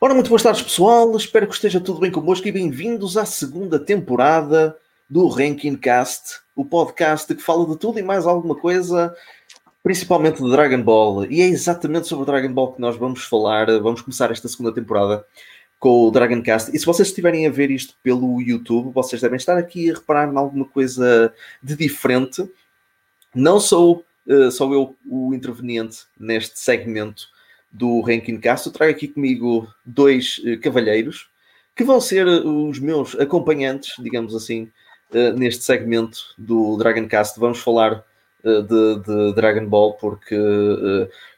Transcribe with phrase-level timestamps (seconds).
[0.00, 1.16] Ora, muito boas tardes, pessoal.
[1.16, 4.76] Espero que esteja tudo bem convosco e bem-vindos à segunda temporada
[5.10, 9.12] do Ranking Cast, o podcast que fala de tudo e mais alguma coisa,
[9.82, 11.24] principalmente de Dragon Ball.
[11.24, 13.66] E é exatamente sobre Dragon Ball que nós vamos falar.
[13.80, 15.26] Vamos começar esta segunda temporada
[15.80, 16.70] com o Dragon Cast.
[16.72, 20.32] E se vocês estiverem a ver isto pelo YouTube, vocês devem estar aqui a reparar
[20.32, 22.48] em alguma coisa de diferente.
[23.34, 27.36] Não sou uh, sou eu o interveniente neste segmento
[27.70, 28.66] do Ranking Cast.
[28.66, 31.28] Eu trago aqui comigo dois uh, cavalheiros
[31.74, 34.70] que vão ser uh, os meus acompanhantes, digamos assim,
[35.12, 37.38] uh, neste segmento do Dragon Cast.
[37.38, 38.04] Vamos falar
[38.44, 40.36] de, de, Dragon Ball, porque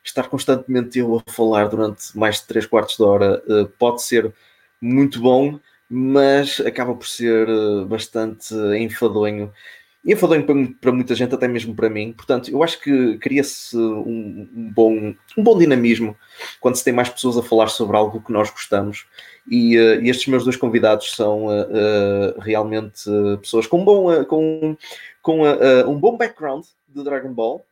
[0.05, 3.43] estar constantemente eu a falar durante mais de 3 quartos de hora
[3.79, 4.31] pode ser
[4.81, 7.49] muito bom, mas acaba por ser
[7.87, 9.51] bastante enfadonho
[10.05, 12.13] e enfadonho para, para muita gente, até mesmo para mim.
[12.13, 16.17] Portanto, eu acho que cria-se um, um, bom, um bom dinamismo
[16.59, 19.07] quando se tem mais pessoas a falar sobre algo que nós gostamos.
[19.49, 23.05] E, uh, estes meus dois convidados são uh, uh, realmente
[23.41, 24.77] pessoas com, bom, com,
[25.21, 25.43] com
[25.87, 27.65] um bom background de Dragon Ball,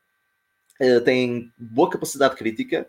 [1.04, 2.86] têm boa capacidade crítica.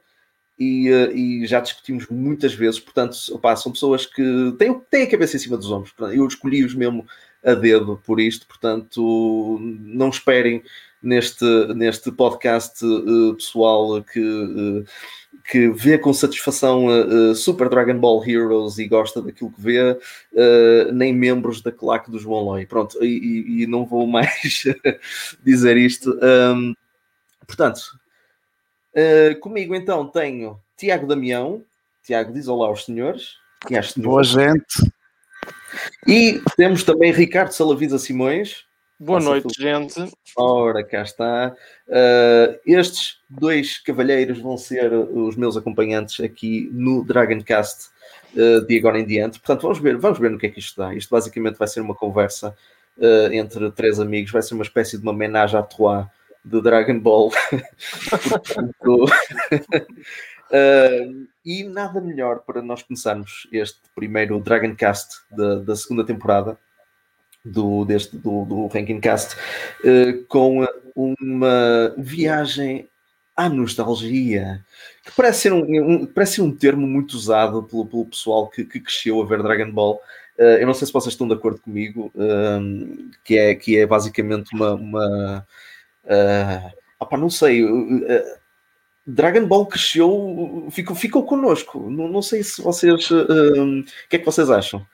[0.62, 5.38] E, e, já discutimos muitas vezes, portanto, opa, são pessoas que têm, têm a cabeça
[5.38, 5.94] em cima dos ombros.
[6.14, 7.06] Eu escolhi-os mesmo
[7.44, 10.64] a dedo por isto, portanto, não esperem
[11.02, 14.86] neste, neste podcast uh, pessoal que, uh,
[15.50, 19.98] que vê com satisfação uh, Super Dragon Ball Heroes e gosta daquilo que vê,
[20.94, 22.66] nem membros da claque do João Loi.
[22.66, 24.64] Pronto, e, e não vou mais
[25.44, 26.18] dizer isto.
[26.22, 26.74] Um,
[27.48, 27.82] portanto,
[29.42, 31.64] comigo então tenho Tiago Damião.
[32.04, 33.36] Tiago, diz olá aos senhores.
[33.70, 33.96] E às.
[33.96, 34.92] Boa gente.
[36.08, 38.66] E temos também Ricardo Salavisa Simões.
[39.00, 39.54] Boa Passa noite, tudo.
[39.54, 40.12] gente.
[40.36, 41.56] Ora, cá está.
[41.88, 47.88] Uh, estes dois cavalheiros vão ser os meus acompanhantes aqui no Dragoncast
[48.36, 49.40] uh, de agora em diante.
[49.40, 50.94] Portanto, vamos ver, vamos ver no que é que isto dá.
[50.94, 52.54] Isto basicamente vai ser uma conversa
[52.98, 56.06] uh, entre três amigos, vai ser uma espécie de uma homenagem à Trois
[56.44, 57.32] de Dragon Ball.
[60.50, 66.58] Uh, e nada melhor para nós começarmos este primeiro Dragon Cast da, da segunda temporada
[67.46, 70.66] do, deste, do, do Ranking Cast uh, com
[70.96, 72.90] uma viagem
[73.36, 74.66] à nostalgia,
[75.04, 78.66] que parece ser um, um, parece ser um termo muito usado pelo, pelo pessoal que,
[78.66, 80.02] que cresceu a ver Dragon Ball.
[80.38, 82.12] Uh, eu não sei se vocês estão de acordo comigo,
[83.24, 84.74] que, é, que é basicamente uma.
[84.74, 85.46] uma
[87.18, 87.64] não sei.
[89.14, 91.90] Dragon Ball cresceu, ficou, ficou connosco.
[91.90, 93.10] Não, não sei se vocês.
[93.12, 94.86] Hum, o que é que vocês acham?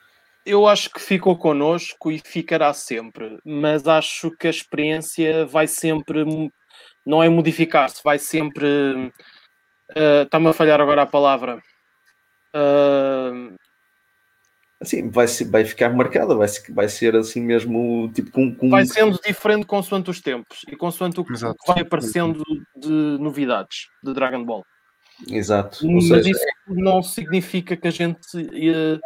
[0.44, 6.24] Eu acho que ficou connosco e ficará sempre, mas acho que a experiência vai sempre.
[7.04, 8.66] Não é modificar-se, vai sempre.
[9.90, 11.62] Uh, Está-me a falhar agora a palavra.
[12.54, 13.54] Uh,
[14.80, 18.70] assim, vai, vai ficar marcada, vai, vai ser assim mesmo, tipo com, com...
[18.70, 21.56] Vai sendo diferente consoante os tempos e consoante o que Exato.
[21.66, 22.42] vai aparecendo
[22.76, 24.64] de novidades de Dragon Ball.
[25.28, 25.86] Exato.
[25.90, 26.30] Mas seja...
[26.30, 29.00] isso não significa que a gente uh,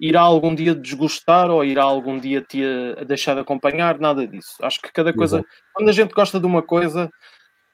[0.00, 4.56] irá algum dia desgostar ou irá algum dia te uh, deixar de acompanhar, nada disso.
[4.60, 5.48] Acho que cada coisa, Exato.
[5.72, 7.08] quando a gente gosta de uma coisa,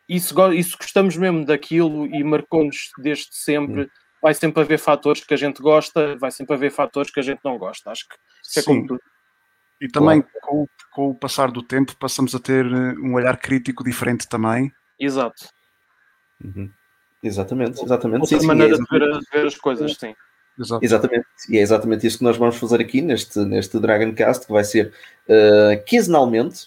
[0.06, 3.84] isso, isso gostamos mesmo daquilo e marcou-nos desde sempre.
[3.84, 3.88] Hum
[4.22, 7.40] vai sempre haver fatores que a gente gosta, vai sempre haver fatores que a gente
[7.44, 7.90] não gosta.
[7.90, 9.00] Acho que isso é como tudo.
[9.80, 13.84] E também com, com, o passar do tempo passamos a ter eh, um olhar crítico
[13.84, 14.72] diferente também.
[14.98, 15.48] Exato.
[16.44, 16.70] Uhum.
[17.22, 18.22] Exatamente, exatamente.
[18.22, 20.14] Outra sim, maneira sim, é de, ver, de ver as coisas, sim.
[20.58, 20.84] Exato.
[20.84, 24.52] Exatamente, e é exatamente isso que nós vamos fazer aqui neste, neste Dragon Cast, que
[24.52, 24.92] vai ser
[25.28, 26.66] uh, quinzenalmente.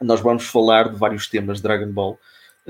[0.00, 2.18] Nós vamos falar de vários temas de Dragon Ball.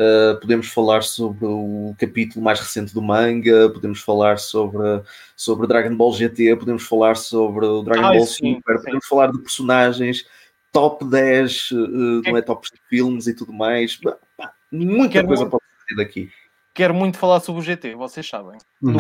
[0.01, 5.03] Uh, podemos falar sobre o capítulo mais recente do manga, podemos falar sobre,
[5.37, 8.85] sobre Dragon Ball GT, podemos falar sobre o Dragon Ball sim, Super, sim.
[8.85, 10.25] podemos falar de personagens
[10.73, 11.77] top 10, uh,
[12.25, 14.01] não é tops de filmes e tudo mais.
[14.73, 16.31] muita Quero coisa muito, pode ser daqui.
[16.73, 18.59] Quero muito falar sobre o GT, vocês sabem.
[18.81, 18.97] Uhum.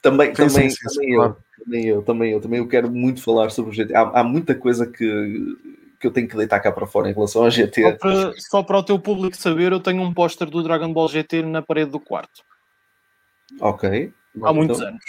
[0.00, 3.74] também, também, também, eu, também eu, também eu, também eu quero muito falar sobre o
[3.74, 3.92] GT.
[3.92, 5.56] Há, há muita coisa que
[6.00, 7.82] que eu tenho que deitar cá para fora em relação ao GT.
[7.82, 11.08] Só para, só para o teu público saber, eu tenho um póster do Dragon Ball
[11.08, 12.42] GT na parede do quarto.
[13.60, 14.12] Ok.
[14.42, 14.88] Há muitos então...
[14.88, 15.04] anos.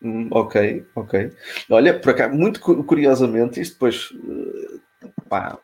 [0.00, 1.32] Hum, ok, ok.
[1.68, 5.58] Olha, por cá, muito curiosamente, isto depois eh, pá,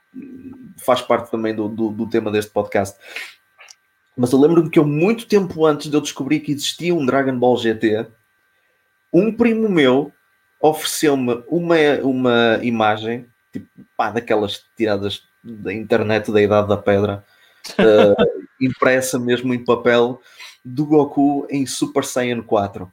[0.77, 2.99] faz parte também do, do, do, tema deste podcast.
[4.17, 7.39] Mas eu lembro-me que eu, muito tempo antes de eu descobrir que existia um Dragon
[7.39, 8.09] Ball GT,
[9.13, 10.13] um primo meu
[10.61, 17.25] ofereceu-me uma, uma imagem tipo, pá, daquelas tiradas da internet da Idade da Pedra,
[17.79, 20.21] uh, impressa mesmo em papel,
[20.65, 22.93] do Goku em Super Saiyan 4.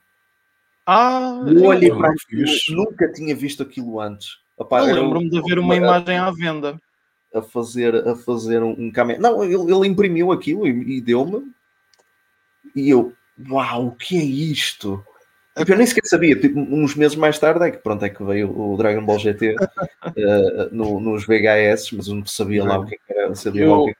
[0.86, 4.38] Ah, Eu olhei eu- para aquilo, nunca tinha visto aquilo antes.
[4.58, 6.80] Opa, eu lembro-me de haver uma a- imagem à venda.
[7.34, 9.20] a fazer, a fazer um, um cameo.
[9.20, 11.52] Não, ele, ele imprimiu aquilo e, e deu-me.
[12.76, 13.14] E eu,
[13.50, 15.04] uau, o que é isto?
[15.58, 16.40] Tipo, eu nem sequer sabia.
[16.40, 19.56] Tipo, uns meses mais tarde é que pronto, é que veio o Dragon Ball GT
[20.18, 23.36] eh, no- nos VHS, mas eu não sabia lá o que era.
[23.36, 23.96] Sabia lá o que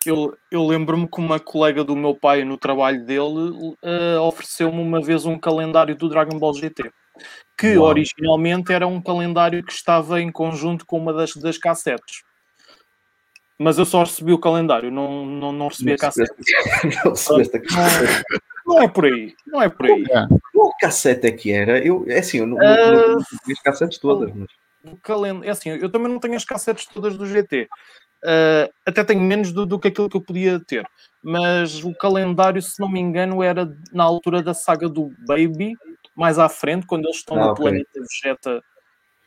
[0.00, 4.80] que Eu, eu lembro-me que uma colega do meu pai no trabalho dele eh, ofereceu-me
[4.82, 6.90] uma vez um calendário do Dragon Ball GT.
[7.56, 7.88] Que Uau.
[7.90, 12.22] originalmente era um calendário que estava em conjunto com uma das, das cassetes.
[13.58, 16.32] Mas eu só recebi o calendário, não, não, não recebi a cassete.
[17.04, 18.24] Não recebeste a cassete.
[18.70, 20.04] Não é por aí, não é por aí.
[20.52, 21.78] Qual cassete é que era?
[21.84, 24.48] Eu, é assim, eu não, Ah, não, não vi as cassetes todas, mas
[24.82, 27.68] O calen- É assim, eu também não tenho as cassetes todas do GT.
[28.22, 30.86] Uh, até tenho menos do, do que aquilo que eu podia ter.
[31.22, 35.74] Mas o calendário, se não me engano, era na altura da saga do Baby,
[36.14, 37.64] mais à frente, quando eles estão Ah, no ok.
[37.64, 38.62] planeta Vegeta.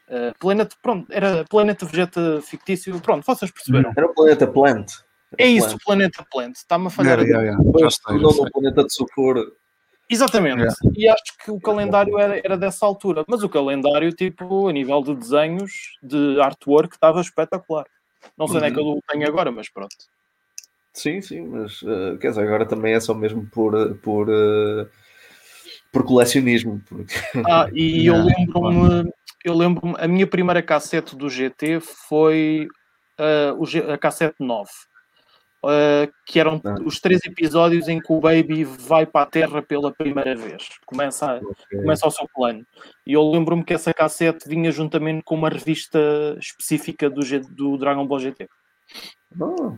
[0.10, 3.00] Uh, planeta, pronto, era planeta Vegeta fictício.
[3.02, 3.92] Pronto, vocês perceberam.
[3.96, 4.92] era o planeta Plant.
[5.38, 6.56] É isso, o planeta Plant.
[6.56, 7.20] Está-me a falhar.
[7.20, 7.30] Aqui.
[7.30, 7.80] yeah, yeah.
[7.80, 9.52] Já sei, já no planeta de Socorro.
[10.10, 10.60] Exatamente.
[10.60, 10.76] Yeah.
[10.96, 13.24] E acho que o calendário era, era dessa altura.
[13.28, 15.72] Mas o calendário, tipo, a nível de desenhos,
[16.04, 17.86] de artwork, estava espetacular.
[18.38, 19.96] Não sei onde é que eu o tenho agora, mas pronto.
[20.94, 24.88] Sim, sim, mas eh, quer dizer, agora também é só mesmo por, eh, por, eh,
[25.92, 26.82] por colecionismo.
[26.88, 27.14] Porque...
[27.50, 29.12] Ah, e eu lembro-me,
[29.44, 32.68] eu lembro-me, a minha primeira cassete do GT foi
[33.18, 34.70] ah, o G- a cassete 9.
[35.66, 36.76] Ah, que eram Ah.
[36.86, 40.68] os três episódios em que o Baby vai para a Terra pela primeira vez.
[40.86, 41.42] Começa, a-
[41.78, 42.66] começa o seu plano.
[43.06, 46.00] E eu lembro-me que essa cassete vinha juntamente com uma revista
[46.40, 48.48] específica do, G- do Dragon Ball GT.
[49.42, 49.74] Ah,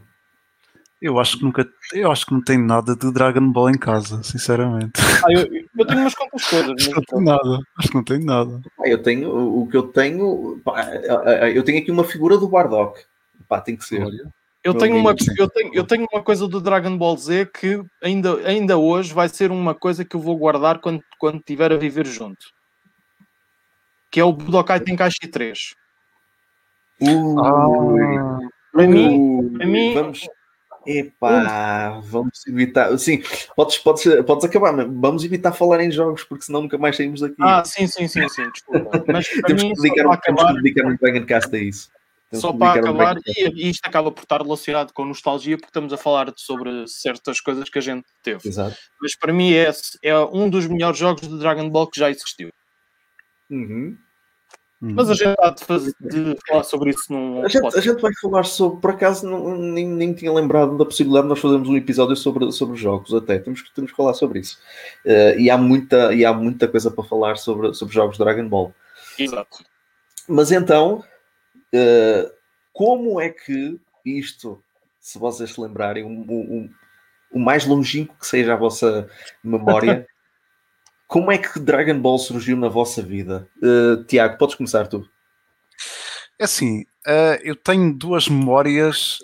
[1.02, 1.68] Eu acho que nunca.
[1.94, 4.94] Eu acho que não tenho nada de Dragon Ball em casa, sinceramente.
[5.24, 5.46] Ah, eu,
[5.78, 6.72] eu tenho umas quantas coisas.
[6.80, 7.60] Acho que mas- não tenho nada.
[7.78, 8.62] Acho que não tenho nada.
[8.78, 10.60] pá, eu tenho o o que eu tenho.
[10.64, 13.00] pá, eh, eh, eu tenho aqui uma figura do Bardock.
[13.48, 14.02] Pá, tem que ser.
[14.04, 14.28] Olha.
[14.66, 18.36] Eu tenho, uma, eu, tenho, eu tenho uma coisa do Dragon Ball Z que ainda,
[18.48, 22.08] ainda hoje vai ser uma coisa que eu vou guardar quando, quando estiver a viver
[22.08, 22.48] junto.
[24.12, 25.76] Que é o Budokai Tenkaichi 3.
[27.00, 28.40] Uh, Ah,
[28.74, 30.28] Para mim, uh, para mim- vamos.
[30.88, 32.96] Epá, vamos evitar.
[32.98, 33.22] Sim,
[33.56, 37.22] podes, podes, podes acabar, mas vamos evitar falar em jogos porque senão nunca mais saímos
[37.22, 37.36] daqui.
[37.40, 39.04] Ah, sim, sim, sim, sim, desculpa.
[39.12, 41.60] Mas para temos, mim, que dedicar, para temos acabar, que dedicar um Dragon Cast a
[41.60, 41.90] isso.
[42.34, 45.94] Só para um acabar e, e isto acaba por estar relacionado com nostalgia porque estamos
[45.94, 48.48] a falar sobre certas coisas que a gente teve.
[48.48, 48.76] Exato.
[49.02, 49.72] Mas para mim é,
[50.04, 52.50] é um dos melhores jogos de Dragon Ball que já existiu.
[53.50, 53.98] Uhum.
[54.82, 58.02] Mas a gente há de, fazer, de falar sobre isso num A gente, a gente
[58.02, 61.70] vai falar sobre, por acaso, não, nem, nem tinha lembrado da possibilidade de nós fazermos
[61.70, 63.40] um episódio sobre, sobre jogos, até.
[63.40, 64.60] Temos, que- temos que falar sobre isso.
[65.06, 68.48] Eh, e, há muita, e há muita coisa para falar sobre, sobre jogos de Dragon
[68.48, 68.76] Ball.
[69.18, 69.64] Exato.
[70.28, 71.04] Mas então,
[71.76, 72.32] eh,
[72.74, 74.62] como é que isto,
[75.00, 76.70] se vocês se lembrarem, o, o-
[77.32, 79.10] o mais longínquo que seja a vossa
[79.44, 80.08] memória,
[81.08, 83.48] como é que Dragon Ball surgiu na vossa vida?
[83.62, 85.08] Eh, Tiago, podes começar tu.
[86.40, 89.20] É assim, eh, eu tenho duas memórias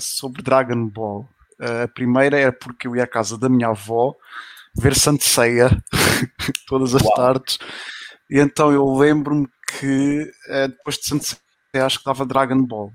[0.00, 1.28] sobre Dragon Ball.
[1.84, 4.14] A primeira é porque eu ia à casa da minha avó
[4.74, 5.68] ver Santo Ceia
[6.66, 7.14] todas as Uau.
[7.14, 7.58] tardes.
[8.30, 9.46] E então eu lembro-me
[9.78, 10.30] que
[10.68, 11.40] depois de Santo Ceia
[11.78, 12.90] acho que dava Dragon Ball.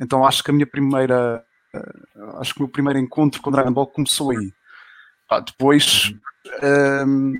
[0.00, 1.92] Então acho que a minha primeira eh,
[2.40, 4.52] acho que o meu primeiro encontro com Dragon Ball começou aí.
[5.30, 6.12] Ah, depois
[6.62, 7.34] ehm,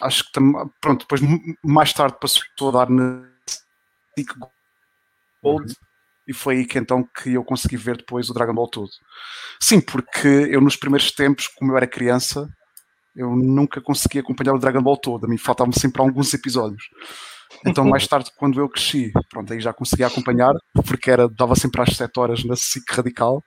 [0.00, 1.20] acho que tam- pronto, depois
[1.64, 3.24] mais tarde passou a dar na
[4.18, 4.34] SIC
[5.42, 5.74] Gold
[6.28, 8.90] e foi aí que então que eu consegui ver depois o Dragon Ball todo.
[9.60, 12.48] Sim, porque eu nos primeiros tempos, como eu era criança,
[13.16, 16.84] eu nunca consegui acompanhar o Dragon Ball todo, a mim faltavam sempre alguns episódios.
[17.66, 20.54] Então mais tarde, quando eu cresci, pronto, aí já conseguia acompanhar,
[20.86, 23.44] porque era, dava sempre às 7 horas na SIC Radical,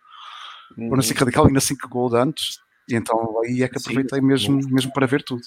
[0.77, 2.57] ou na SIC Radical e na SIC Gold antes,
[2.89, 3.85] e então aí é que Sim.
[3.91, 5.41] aproveitei mesmo, mesmo para ver tudo.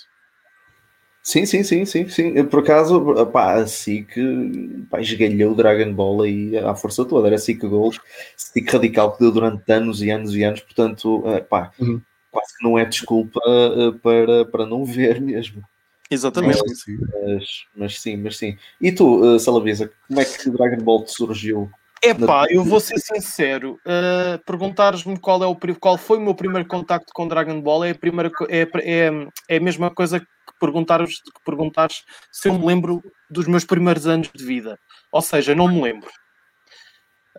[1.23, 2.33] Sim, sim, sim, sim, sim.
[2.35, 7.29] Eu, Por acaso, pá, assim que pá, esgalhou o Dragon Ball aí à força toda.
[7.29, 8.01] Era que Gold,
[8.37, 12.01] Stick Radical que deu durante anos e anos e anos, portanto, eh, pá, Uhum.
[12.31, 15.63] quase que não é desculpa eh, para, para não ver mesmo.
[16.11, 16.75] Exatamente.
[16.75, 16.99] Sim.
[17.13, 17.45] Mas,
[17.77, 18.57] mas sim, mas sim.
[18.81, 21.71] E tu, uh, Salavisa, como é que Dragon Ball te surgiu?
[22.03, 23.79] Epá, eu vou ser sincero.
[23.85, 27.91] Uh, Perguntares-me qual, é o, qual foi o meu primeiro contacto com Dragon Ball é
[27.91, 29.11] a, primeira, é, é,
[29.49, 30.27] é a mesma coisa que
[30.61, 34.79] perguntares, que perguntares se eu me lembro dos meus primeiros anos de vida.
[35.13, 36.09] Ou seja, não me lembro.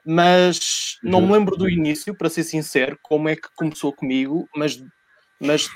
[0.06, 4.82] Mas não me lembro do início, para ser sincero, como é que começou comigo, mas,
[5.40, 5.70] mas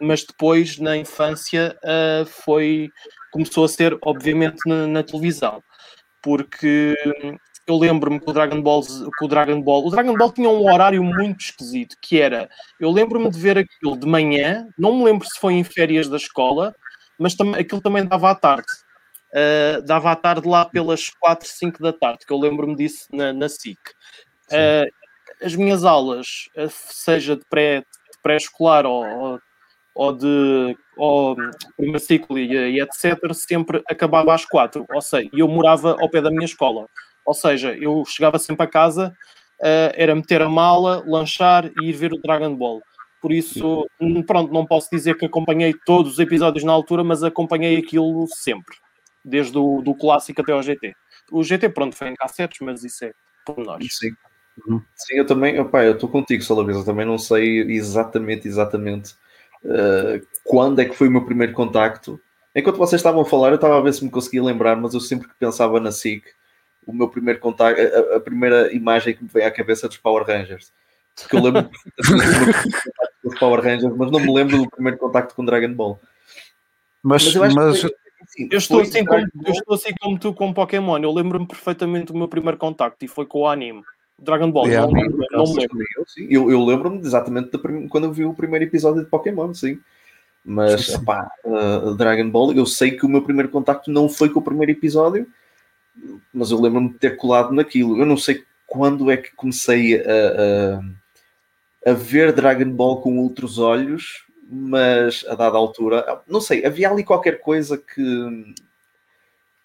[0.00, 2.90] mas depois, na infância, uh, foi,
[3.30, 5.62] começou a ser, obviamente, na, na televisão.
[6.22, 6.94] Porque
[7.66, 10.70] eu lembro-me que o Dragon Ball, que o Dragon Ball, o Dragon Ball tinha um
[10.70, 15.26] horário muito esquisito, que era, eu lembro-me de ver aquilo de manhã, não me lembro
[15.26, 16.74] se foi em férias da escola,
[17.18, 18.66] mas tam aquilo também dava à tarde.
[19.32, 23.32] Uh, dava à tarde lá pelas 4, 5 da tarde, que eu lembro-me disso na,
[23.32, 23.78] na SIC.
[24.50, 24.90] Uh,
[25.42, 26.26] as minhas aulas,
[26.68, 29.38] seja de pré-escolar pré ou,
[29.94, 31.36] ou de ou
[31.76, 36.20] primeiro ciclo e, e, etc., sempre acabava às quatro, ou seja, eu morava ao pé
[36.20, 36.86] da minha escola.
[37.24, 39.14] Ou seja, eu chegava sempre a casa,
[39.60, 42.80] uh, era meter a mala, lanchar e ir ver o Dragon Ball.
[43.20, 43.86] Por isso,
[44.26, 48.76] pronto, não posso dizer que acompanhei todos os episódios na altura, mas acompanhei aquilo sempre,
[49.22, 50.94] desde o do clássico até ao GT.
[51.30, 53.12] O GT, pronto, foi em cassetes, mas isso é
[53.44, 53.84] por nós.
[53.90, 54.10] Sim.
[54.94, 59.14] Sim, eu também, opa, eu estou contigo, Salavisa, eu também não sei exatamente, exatamente
[59.64, 62.20] uh, quando é que foi o meu primeiro contacto.
[62.54, 65.00] Enquanto vocês estavam a falar, eu estava a ver se me conseguia lembrar, mas eu
[65.00, 66.24] sempre que pensava na SIC,
[66.86, 70.24] o meu primeiro contacto, a, a, primeira imagem que me veio à cabeça dos Power
[70.24, 70.72] Rangers.
[71.14, 71.70] Porque eu lembro
[73.22, 76.00] dos Power Rangers, mas não me lembro do primeiro contacto com Dragon Ball.
[77.02, 77.80] Mas, mas, eu, mas...
[77.80, 80.98] Foi, assim, eu, estou assim como, eu estou assim como tu com Pokémon.
[80.98, 83.82] Eu lembro-me perfeitamente do meu primeiro contacto e foi com o anime.
[84.20, 85.78] Dragon Ball, yeah, não, não, não, lembro.
[86.28, 89.80] Eu, eu lembro-me exatamente de, quando eu vi o primeiro episódio de Pokémon, sim.
[90.44, 91.04] Mas, sim, sim.
[91.04, 94.42] Pá, uh, Dragon Ball, eu sei que o meu primeiro contacto não foi com o
[94.42, 95.26] primeiro episódio,
[96.32, 97.98] mas eu lembro-me de ter colado naquilo.
[97.98, 100.80] Eu não sei quando é que comecei a,
[101.86, 106.90] a, a, ver Dragon Ball com outros olhos, mas a dada altura, não sei, havia
[106.90, 108.54] ali qualquer coisa que,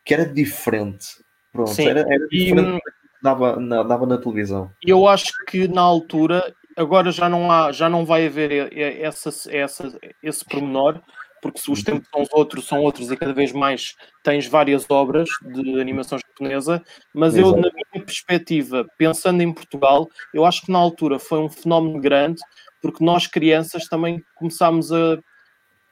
[0.03, 1.23] que era diferente.
[1.51, 1.87] Pronto, Sim.
[1.87, 2.94] era, era diferente e,
[3.25, 4.71] dava, na, dava na televisão.
[4.81, 9.99] Eu acho que na altura, agora já não há, já não vai haver essa, essa,
[10.21, 11.01] esse pormenor,
[11.41, 11.85] porque se os uhum.
[11.85, 16.83] tempos são outros, são outros e cada vez mais tens várias obras de animação japonesa,
[17.13, 17.55] mas Exato.
[17.55, 21.99] eu, na minha perspectiva, pensando em Portugal, eu acho que na altura foi um fenómeno
[21.99, 22.39] grande,
[22.79, 25.17] porque nós crianças também começámos a,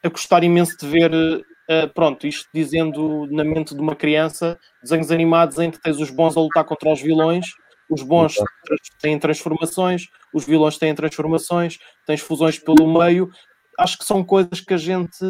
[0.04, 1.10] a gostar imenso de ver,
[1.70, 6.10] uh, pronto, isto dizendo na mente de uma criança, desenhos animados em que tens os
[6.10, 7.46] bons a lutar contra os vilões,
[7.90, 8.34] os bons
[9.00, 13.28] têm transformações, os vilões têm transformações, tens fusões pelo meio,
[13.78, 15.24] acho que são coisas que a gente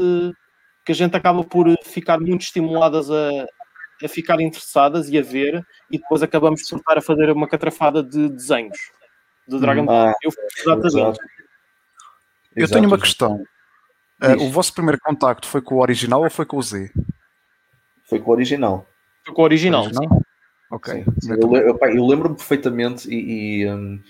[0.84, 3.46] que a gente acaba por ficar muito estimuladas a,
[4.04, 8.02] a ficar interessadas e a ver, e depois acabamos por estar a fazer uma catrafada
[8.02, 8.76] de desenhos
[9.48, 10.08] de Dragon Ball.
[10.08, 11.18] Ah, eu, exatamente.
[12.54, 13.44] Eu tenho uma questão.
[14.22, 16.90] Uh, o vosso primeiro contacto foi com o original ou foi com o Z?
[18.08, 18.86] Foi com o original.
[19.24, 19.84] Foi com o original.
[19.84, 20.22] original?
[20.70, 20.94] Ok.
[20.94, 21.32] Sim, sim.
[21.32, 24.00] Eu, eu, eu lembro-me perfeitamente e, e um,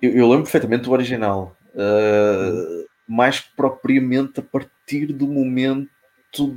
[0.00, 1.56] eu, eu, lembro perfeitamente do original.
[1.74, 5.90] Uh, mais propriamente a partir do momento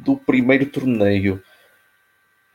[0.03, 1.41] do primeiro torneio.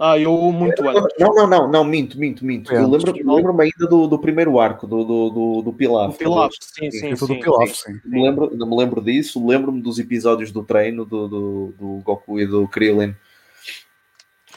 [0.03, 1.15] Ah, eu muito antes.
[1.19, 2.73] Não, não, não, não, minto, minto, minto.
[2.73, 6.17] É, eu lembro-me lembro ainda do, do primeiro arco, do, do, do, do Pilaf.
[6.17, 7.93] Pilaf, sim, sim, sim, do Pilaf, sim.
[7.93, 8.01] sim.
[8.07, 12.47] Me lembro, me lembro disso, lembro-me dos episódios do treino do, do, do Goku e
[12.47, 13.15] do Krillin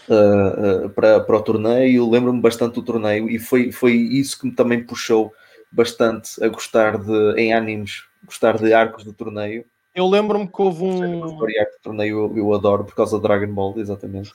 [0.07, 4.45] uh, uh, para, para o torneio, lembro-me bastante do torneio e foi, foi isso que
[4.45, 5.33] me também puxou
[5.69, 9.65] bastante a gostar de, em animes, gostar de arcos do torneio.
[9.93, 11.21] Eu lembro-me que houve um.
[11.21, 11.45] O
[11.81, 14.31] torneio eu, eu adoro por causa do Dragon Ball, exatamente.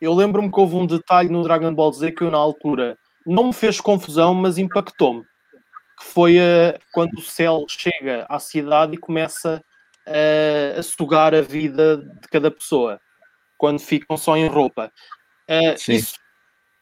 [0.00, 3.48] Eu lembro-me que houve um detalhe no Dragon Ball Z que eu, na altura, não
[3.48, 5.22] me fez confusão, mas impactou-me.
[5.98, 9.62] Que foi uh, quando o Cell chega à cidade e começa
[10.06, 13.00] uh, a sugar a vida de cada pessoa.
[13.56, 14.92] Quando ficam só em roupa.
[15.50, 16.14] Uh, isso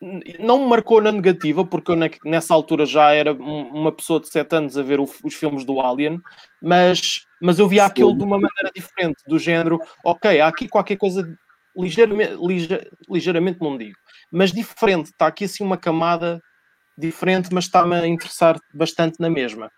[0.01, 4.57] não me marcou na negativa, porque eu nessa altura já era uma pessoa de 7
[4.57, 6.21] anos a ver os filmes do Alien,
[6.63, 10.97] mas, mas eu via aquilo de uma maneira diferente, do género, ok, há aqui qualquer
[10.97, 11.27] coisa
[11.77, 13.97] ligeiramente, ligeiramente, ligeiramente não digo,
[14.31, 16.41] mas diferente, está aqui assim uma camada
[16.97, 19.71] diferente, mas está-me a interessar bastante na mesma.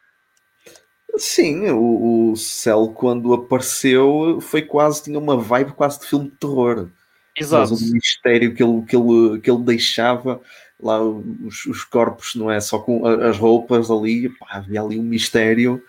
[1.17, 6.37] Sim, o, o Cell quando apareceu foi quase, tinha uma vibe quase de filme de
[6.37, 6.89] terror.
[7.37, 7.71] Exato.
[7.71, 10.41] Mas o mistério que ele, que ele, que ele deixava
[10.81, 12.61] lá os, os corpos, não é?
[12.61, 15.83] Só com as roupas ali, pá, havia ali um mistério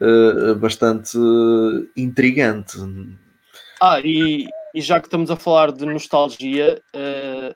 [0.00, 2.76] uh, bastante uh, intrigante.
[3.80, 4.46] Ah, e,
[4.76, 7.54] e, já que estamos a falar de nostalgia, uh,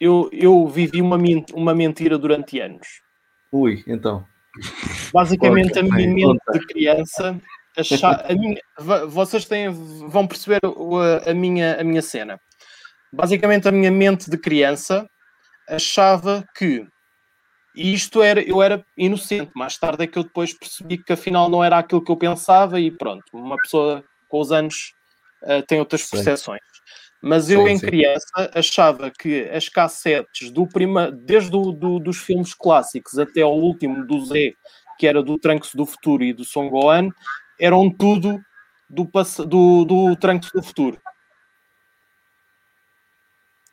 [0.00, 1.18] eu, eu vivi uma,
[1.52, 2.86] uma mentira durante anos.
[3.52, 4.24] Ui, então.
[5.12, 7.38] Basicamente, a minha mente de criança.
[7.76, 8.56] Achar, a minha,
[9.08, 12.40] vocês têm, vão perceber a, a, minha, a minha cena.
[13.12, 15.06] Basicamente, a minha mente de criança
[15.68, 16.86] achava que
[17.76, 19.50] isto era, eu era inocente.
[19.54, 22.80] Mais tarde é que eu depois percebi que afinal não era aquilo que eu pensava
[22.80, 24.94] e pronto, uma pessoa com os anos
[25.44, 26.60] uh, tem outras percepções.
[27.22, 27.86] Mas eu, sim, em sim.
[27.86, 33.56] criança, achava que as cassetes, do prima, desde do, do, dos filmes clássicos até ao
[33.58, 34.54] último do Z,
[34.98, 37.08] que era do Trunks do Futuro e do Son Gohan,
[37.58, 38.38] eram tudo
[38.90, 39.08] do,
[39.46, 41.00] do, do do Futuro.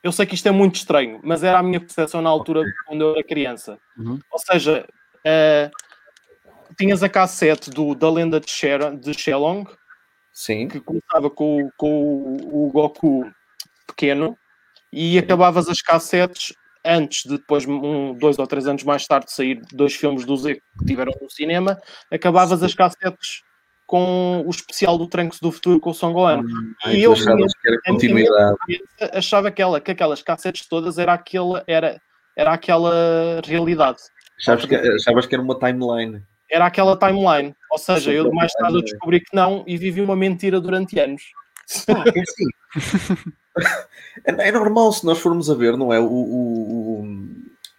[0.04, 3.02] Eu sei que isto é muito estranho, mas era a minha percepção na altura quando
[3.02, 3.78] eu era criança.
[3.98, 4.20] Uhum.
[4.32, 4.88] Ou seja,
[5.20, 9.70] uh, tinhas a cassete do, da lenda de, Sher, de Shelong,
[10.34, 10.68] Sim.
[10.68, 13.30] que começava com, com o, o Goku
[13.88, 14.38] pequeno
[14.92, 19.62] e acabavas as cassetes antes de depois, um, dois ou três anos mais tarde, sair
[19.72, 21.80] dois filmes do Z que tiveram no cinema,
[22.12, 22.66] acabavas Sim.
[22.66, 23.44] as cassetes
[23.86, 26.44] com o especial do Trunks do Futuro com o Son Gohan.
[26.82, 27.28] Ah, e eu que
[27.68, 28.58] era continuidade.
[29.14, 32.02] achava que, ela, que aquelas cassetes todas era aquela, era,
[32.38, 34.00] era aquela realidade.
[34.40, 36.24] Achavas que, achavas que era uma timeline.
[36.52, 37.56] Era aquela timeline.
[37.72, 41.24] Ou seja, eu mais tarde eu descobri que não e vivi uma mentira durante anos.
[41.88, 43.32] Ah, é assim.
[44.26, 46.00] é, é, normal se nós formos a ver, não é?
[46.00, 47.06] O, o,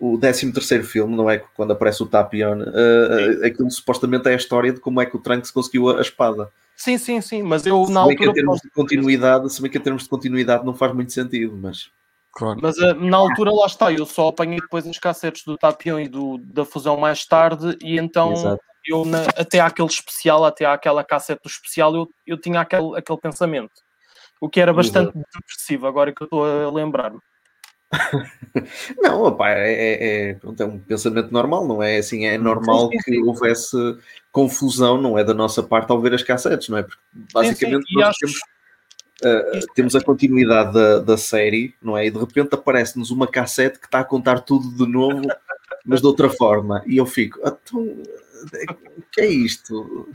[0.01, 1.39] o 13 terceiro filme, não é?
[1.55, 5.21] Quando aparece o Tapion, uh, aquilo supostamente é a história de como é que o
[5.21, 6.51] Trunks conseguiu a, a espada.
[6.75, 8.17] Sim, sim, sim, mas eu na altura...
[8.17, 11.13] Que em termos de continuidade, se bem que em termos de continuidade não faz muito
[11.13, 11.91] sentido, mas...
[12.33, 12.59] Claro.
[12.63, 16.09] Mas uh, na altura lá está, eu só apanhei depois as cassetes do Tapion e
[16.09, 18.63] do, da fusão mais tarde, e então Exato.
[18.87, 23.19] eu na, até aquele especial, até àquela cassete do especial, eu, eu tinha aquele, aquele
[23.19, 23.73] pensamento.
[24.41, 27.21] O que era bastante depressivo, agora que eu estou a lembrar-me.
[29.03, 32.25] não, opa, é, é, é, é, um pensamento normal, não é assim?
[32.25, 33.11] É normal sim, sim, sim.
[33.23, 33.77] que houvesse
[34.33, 36.83] confusão, não é da nossa parte ao ver as cassetes, não é?
[36.83, 36.99] Porque
[37.33, 38.19] basicamente nós acho...
[38.21, 38.41] temos,
[39.25, 42.07] uh, temos a continuidade da, da série, não é?
[42.07, 45.23] E de repente aparece-nos uma cassete que está a contar tudo de novo,
[45.85, 50.09] mas de outra forma, e eu fico, então, o que é isto?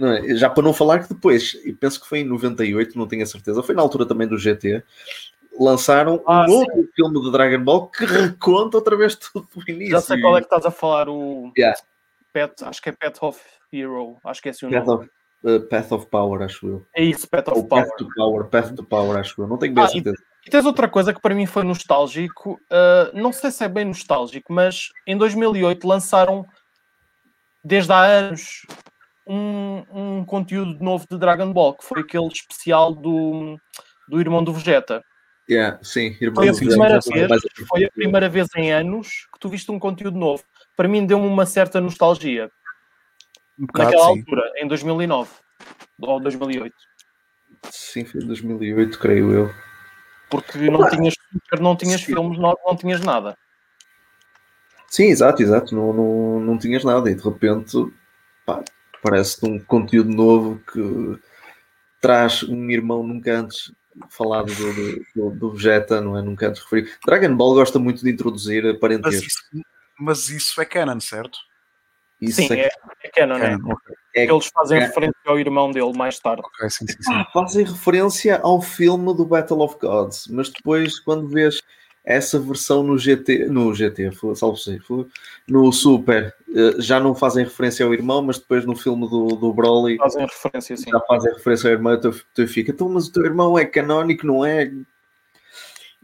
[0.00, 0.34] É?
[0.34, 3.26] Já para não falar que depois, e penso que foi em 98, não tenho a
[3.26, 4.82] certeza, foi na altura também do GT,
[5.58, 6.54] lançaram ah, um sim.
[6.54, 9.92] outro filme de Dragon Ball que reconta outra vez tudo do início.
[9.92, 11.78] Já sei qual é que estás a falar, o yeah.
[12.32, 13.40] Pet, acho que é Pet of
[13.72, 15.04] Hero, acho que é esse o Path nome.
[15.04, 15.15] Of,
[15.46, 16.86] uh, Path of Power, acho eu.
[16.94, 17.84] É isso, Path of Ou Power.
[17.84, 19.46] Path to Power, Path to Power, acho eu.
[19.46, 20.16] Não tenho bem ah, certeza.
[20.44, 23.68] E, e tens outra coisa que para mim foi nostálgico, uh, não sei se é
[23.68, 26.44] bem nostálgico, mas em 2008 lançaram,
[27.64, 28.66] desde há anos,
[29.26, 33.56] um, um conteúdo novo de Dragon Ball, que foi aquele especial do,
[34.08, 35.02] do irmão do Vegeta.
[35.48, 39.70] Yeah, sim, foi, a primeira vez, foi a primeira vez em anos que tu viste
[39.70, 40.42] um conteúdo novo.
[40.76, 42.50] Para mim deu-me uma certa nostalgia.
[43.58, 44.18] Um bocado, Naquela sim.
[44.18, 45.30] altura, em 2009
[46.00, 46.74] ou 2008.
[47.70, 49.54] Sim, foi 2008, creio eu.
[50.30, 51.14] Porque não tinhas
[51.60, 52.06] não tinhas sim.
[52.06, 53.36] filmes, não, não tinhas nada.
[54.88, 55.74] Sim, exato, exato.
[55.74, 57.76] Não, não, não tinhas nada e de repente
[58.44, 58.62] pá,
[59.02, 61.18] parece um conteúdo novo que
[62.00, 63.72] traz um irmão nunca antes
[64.10, 66.22] falado do, do, do, Vegeta, não é?
[66.22, 66.90] Nunca antes referi.
[67.04, 69.22] Dragon Ball gosta muito de introduzir parentesco.
[69.22, 69.66] Mas isso,
[69.98, 71.38] mas isso é canon, certo?
[72.20, 72.70] Isso sim, é, é,
[73.04, 73.50] é canon, é.
[73.50, 73.74] canon.
[74.14, 74.24] É.
[74.24, 74.86] Eles fazem é.
[74.86, 76.42] referência ao irmão dele mais tarde.
[76.42, 77.12] Okay, sim, sim, sim.
[77.12, 81.60] Ah, fazem referência ao filme do Battle of Gods, mas depois, quando vês
[82.06, 84.80] essa versão no GT, no GT, salvo se
[85.48, 89.52] no Super, eh, já não fazem referência ao irmão, mas depois no filme do, do
[89.52, 90.88] Broly fazem referência, sim.
[90.88, 94.24] já fazem referência ao irmão, então tu fica, então, mas o teu irmão é canónico,
[94.24, 94.70] não é?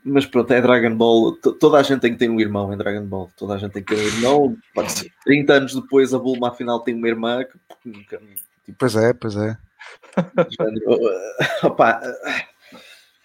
[0.04, 3.06] Mas pronto, é Dragon Ball, toda a gente tem que ter um irmão em Dragon
[3.06, 4.56] Ball, toda a gente tem que ter um irmão,
[5.24, 7.58] 30 anos depois a Bulma afinal tem uma irmã que,
[7.92, 9.56] tipo, Pois é, pois é.
[11.62, 12.00] Opa.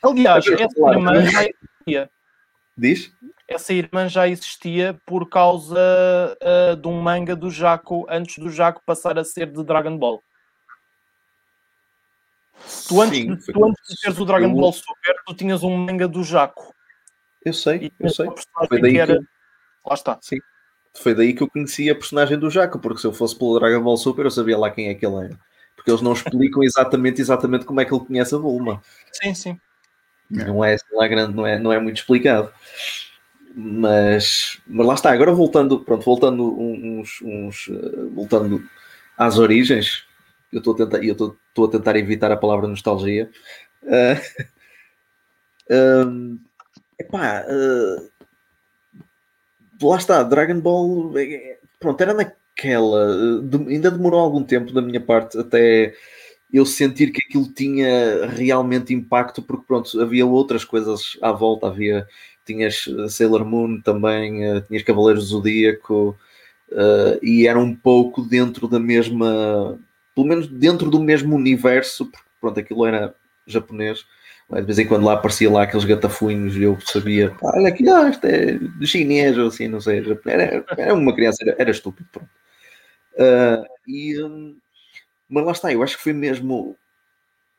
[0.04, 1.48] Aliás, essa irmã já
[2.78, 3.12] Diz?
[3.48, 8.84] Essa irmã já existia por causa uh, de um manga do Jaco antes do Jaco
[8.86, 10.22] passar a ser de Dragon Ball.
[12.88, 14.56] Tu antes, Sim, de, tu antes de teres o Dragon eu...
[14.56, 16.74] Ball Super, tu tinhas um manga do Jaco.
[17.44, 18.28] Eu sei, eu sei.
[18.68, 19.18] Foi daí que, era...
[19.18, 19.26] que
[19.86, 20.18] Lá está.
[20.22, 20.40] Sim.
[20.94, 23.82] Foi daí que eu conhecia a personagem do Jaco, porque se eu fosse pelo Dragon
[23.82, 25.40] Ball Super, eu sabia lá quem é que ele era.
[25.76, 28.82] Porque eles não explicam exatamente, exatamente como é que ele conhece a Bulma.
[29.12, 29.60] Sim, sim.
[30.30, 32.52] Não é, não é grande, não é, não é muito explicado.
[33.56, 38.64] Mas, mas lá está, agora voltando, pronto, voltando uns, uns uh, voltando
[39.18, 40.06] às origens,
[40.52, 43.30] eu estou a tentar, eu estou a tentar evitar a palavra nostalgia.
[45.70, 46.40] Uh, um,
[47.00, 48.10] epá, uh,
[49.82, 55.00] lá está, Dragon Ball, é, pronto, era naquela, de, ainda demorou algum tempo da minha
[55.00, 55.94] parte até
[56.52, 62.08] eu sentir que aquilo tinha realmente impacto, porque pronto, havia outras coisas à volta, havia,
[62.46, 66.18] tinhas eh, Sailor Moon também, tinhas Cavaleiros do Zodíaco,
[66.72, 69.78] uh, e era um pouco dentro da mesma,
[70.18, 73.14] pelo menos dentro do mesmo universo, porque pronto, aquilo era
[73.46, 74.04] japonês.
[74.50, 78.10] De vez em quando lá aparecia lá aqueles gatafunhos e eu sabia, olha aqui, ah,
[78.10, 80.04] isto é chinês ou assim, não sei.
[80.26, 82.10] Era, era uma criança, era, era estúpido.
[82.12, 82.30] Pronto.
[83.14, 84.58] Uh, e, um,
[85.30, 86.76] mas lá está, eu acho que foi mesmo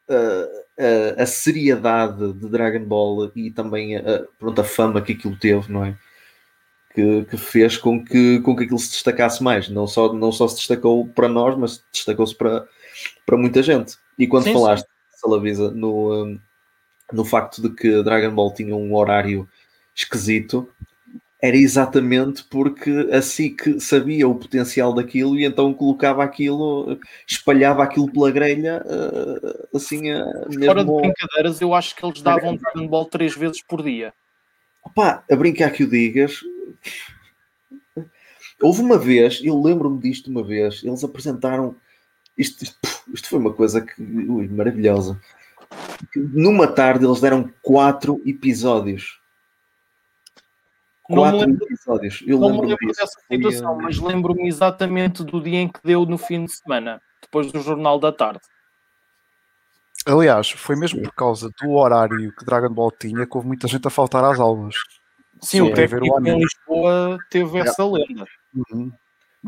[0.08, 5.70] uh, a seriedade de Dragon Ball e também a, pronto, a fama que aquilo teve,
[5.70, 5.96] não é?
[6.94, 9.68] Que, que, fez com que, com que aquilo se destacasse mais.
[9.68, 12.66] Não só, não só se destacou para nós, mas destacou-se para,
[13.24, 13.96] para muita gente.
[14.18, 15.18] E quando sim, falaste, sim.
[15.20, 16.40] Salavisa, no, um,
[17.12, 19.48] no facto de que Dragon Ball tinha um horário
[19.94, 20.68] esquisito,
[21.40, 28.10] era exatamente porque a SIC sabia o potencial daquilo e então colocava aquilo, espalhava aquilo
[28.10, 30.64] pela grelha, eh, assim, a mesmo...
[30.64, 34.12] Fora de brincadeiras, eu acho que eles davam Dragon Ball três vezes por dia.
[34.84, 36.40] Opa, a brincar que o digas...
[38.60, 41.76] Houve uma vez, eu lembro-me disto uma vez, eles apresentaram...
[42.36, 42.78] Isto, isto,
[43.12, 45.20] isto foi uma coisa que, ui, maravilhosa.
[46.14, 49.18] Numa tarde eles deram quatro episódios
[51.08, 52.22] quatro lembro, episódios.
[52.26, 55.80] Eu não lembro, me lembro dessa situação, Foi, mas lembro-me exatamente do dia em que
[55.82, 58.40] deu no fim de semana, depois do Jornal da Tarde.
[60.06, 63.86] Aliás, foi mesmo por causa do horário que Dragon Ball tinha que houve muita gente
[63.86, 64.76] a faltar às aulas.
[65.42, 67.60] Sim, o técnico em Lisboa teve é.
[67.62, 68.24] essa lenda.
[68.54, 68.92] Uhum.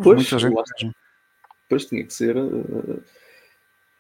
[0.03, 0.97] Pois, muita gente.
[1.69, 2.37] Pois tinha que ser.
[2.37, 3.03] Uh,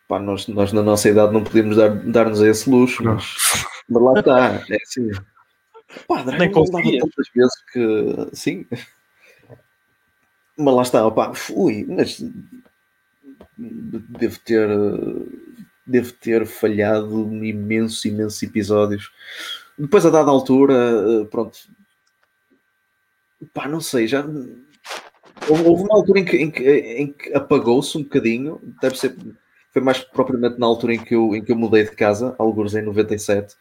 [0.08, 3.34] pá, nós, nós na nossa idade não podíamos dar, dar-nos a esse luxo, mas,
[3.88, 4.64] mas lá está.
[4.68, 5.10] É assim.
[6.06, 7.00] Pá, Nem conseguia.
[7.00, 8.36] tantas vezes que.
[8.36, 8.66] Sim.
[10.56, 12.22] Mas lá está, opá, fui, mas
[13.56, 14.68] devo ter
[15.86, 19.10] devo ter falhado imensos, imensos episódios.
[19.76, 21.58] Depois, a dada altura, pronto,
[23.52, 24.24] pá, não sei, já
[25.48, 29.16] houve uma altura em que, em que, em que apagou-se um bocadinho, deve ser
[29.72, 32.74] foi mais propriamente na altura em que eu, em que eu mudei de casa, alguns
[32.74, 33.54] em 97.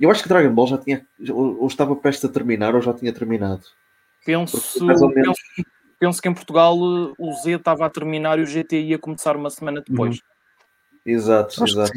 [0.00, 3.12] Eu acho que Dragon Ball já tinha, ou estava prestes a terminar, ou já tinha
[3.12, 3.62] terminado.
[4.24, 5.08] Penso, penso,
[5.98, 9.50] penso, que em Portugal o Z estava a terminar e o GT ia começar uma
[9.50, 10.16] semana depois.
[10.16, 10.22] Uhum.
[11.06, 11.92] Exato, acho exato.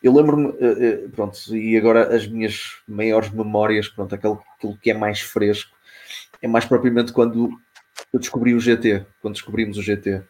[0.00, 4.90] Eu lembro-me, eh, eh, pronto, e agora as minhas maiores memórias, pronto, aquilo, aquilo que
[4.90, 5.75] é mais fresco,
[6.42, 7.50] é mais propriamente quando
[8.12, 10.22] eu descobri o GT, quando descobrimos o GT.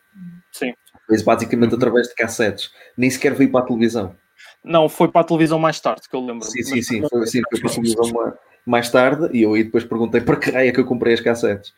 [0.53, 0.73] Sim.
[1.07, 1.77] Foi basicamente uhum.
[1.77, 2.71] através de cassetes.
[2.97, 4.17] Nem sequer veio para a televisão.
[4.63, 6.45] Não, foi para a televisão mais tarde, que eu lembro.
[6.45, 7.09] Sim, sim, sim.
[7.09, 10.51] Foi, sim, foi para a televisão mais tarde e eu aí depois perguntei para que
[10.51, 11.73] raio é que eu comprei as cassetes.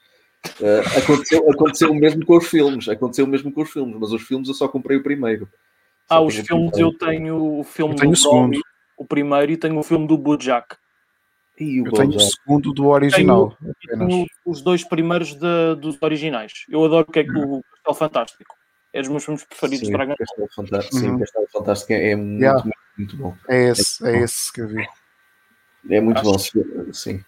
[0.61, 2.89] Uh, aconteceu, aconteceu o mesmo com os filmes.
[2.89, 5.49] Aconteceu o mesmo com os filmes, mas os filmes eu só comprei o primeiro.
[6.09, 8.61] Só ah, os filmes eu tenho o filme tenho do o, segundo.
[8.97, 10.77] o primeiro, e tenho o filme do Bojack.
[11.61, 13.57] E o eu tenho o segundo do original.
[13.87, 16.53] Tenho, os dois primeiros de, dos originais.
[16.69, 18.55] Eu adoro o que é que o Castelo Fantástico
[18.93, 20.49] é dos meus filmes preferidos sim, de Dragon Ball.
[20.55, 21.03] Fantástico, uhum.
[21.03, 22.63] Sim, Castelo Fantástico é, é muito, yeah.
[22.63, 23.35] muito, muito, bom.
[23.49, 24.87] É esse, é, é esse que eu vi.
[25.91, 27.25] É muito Acho bom, sim.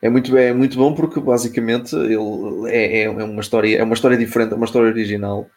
[0.00, 4.16] É muito, é muito bom porque basicamente ele é, é uma história, é uma história
[4.16, 5.50] diferente, é uma história original.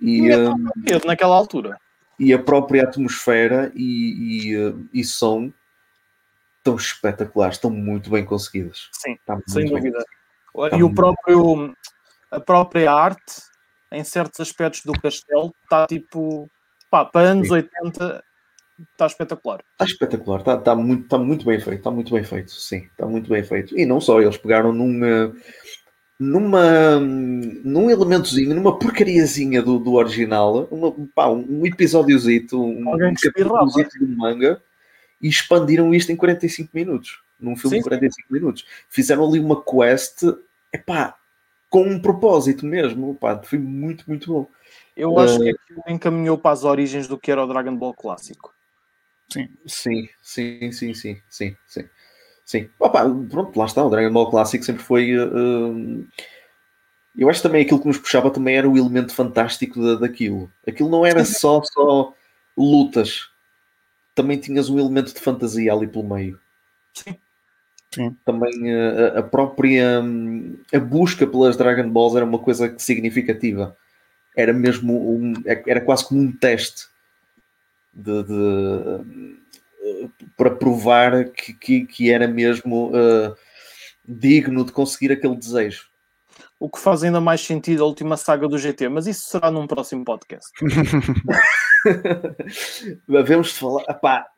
[0.00, 0.70] E, um,
[1.04, 1.76] naquela altura.
[2.18, 5.52] E a própria atmosfera e, e, e som
[6.64, 8.88] estão espetaculares, estão muito bem conseguidas.
[8.92, 10.02] Sim, sem dúvida.
[10.76, 11.74] E o próprio,
[12.30, 13.42] a própria arte
[13.92, 16.48] em certos aspectos do castelo está tipo
[16.90, 17.54] pá, para anos sim.
[17.54, 18.24] 80
[18.92, 19.60] está espetacular.
[19.72, 23.06] Está espetacular, está, está, muito, está muito bem feito, está muito bem feito, sim, está
[23.06, 23.78] muito bem feito.
[23.78, 25.32] E não só, eles pegaram numa
[26.18, 33.98] numa num elementozinho, numa porcariazinha do, do original, uma, pá, um episódiozito, um, um capítulozito
[33.98, 34.62] do manga
[35.20, 38.34] e expandiram isto em 45 minutos, num filme sim, de 45 sim.
[38.34, 38.66] minutos.
[38.88, 40.22] Fizeram ali uma quest,
[40.72, 41.16] epá,
[41.70, 43.14] com um propósito mesmo.
[43.16, 44.46] Pá, foi muito, muito bom.
[44.96, 47.94] Eu acho uh, que aquilo encaminhou para as origens do que era o Dragon Ball
[47.94, 48.54] clássico.
[49.32, 51.88] Sim, sim, sim, sim, sim, sim, sim.
[52.44, 52.70] sim.
[52.78, 55.18] Opa, pronto, lá está, o Dragon Ball clássico sempre foi.
[55.18, 56.06] Uh,
[57.16, 60.50] eu acho também aquilo que nos puxava também era o elemento fantástico da, daquilo.
[60.66, 62.12] Aquilo não era só, só
[62.56, 63.30] lutas,
[64.14, 66.38] também tinhas um elemento de fantasia ali pelo meio.
[66.92, 67.16] Sim.
[67.94, 68.16] Sim.
[68.24, 73.76] Também eh, a, a, própria hum, a busca pelas Dragon Balls era uma coisa significativa.
[74.36, 76.88] Era mesmo um, é, era quase como um teste
[77.92, 79.36] de, de
[80.36, 83.36] para provar que, que, que era mesmo uh,
[84.06, 85.88] digno de conseguir aquele desejo.
[86.64, 89.66] O que faz ainda mais sentido a última saga do GT, mas isso será num
[89.66, 90.50] próximo podcast.
[93.06, 93.84] vamos falar.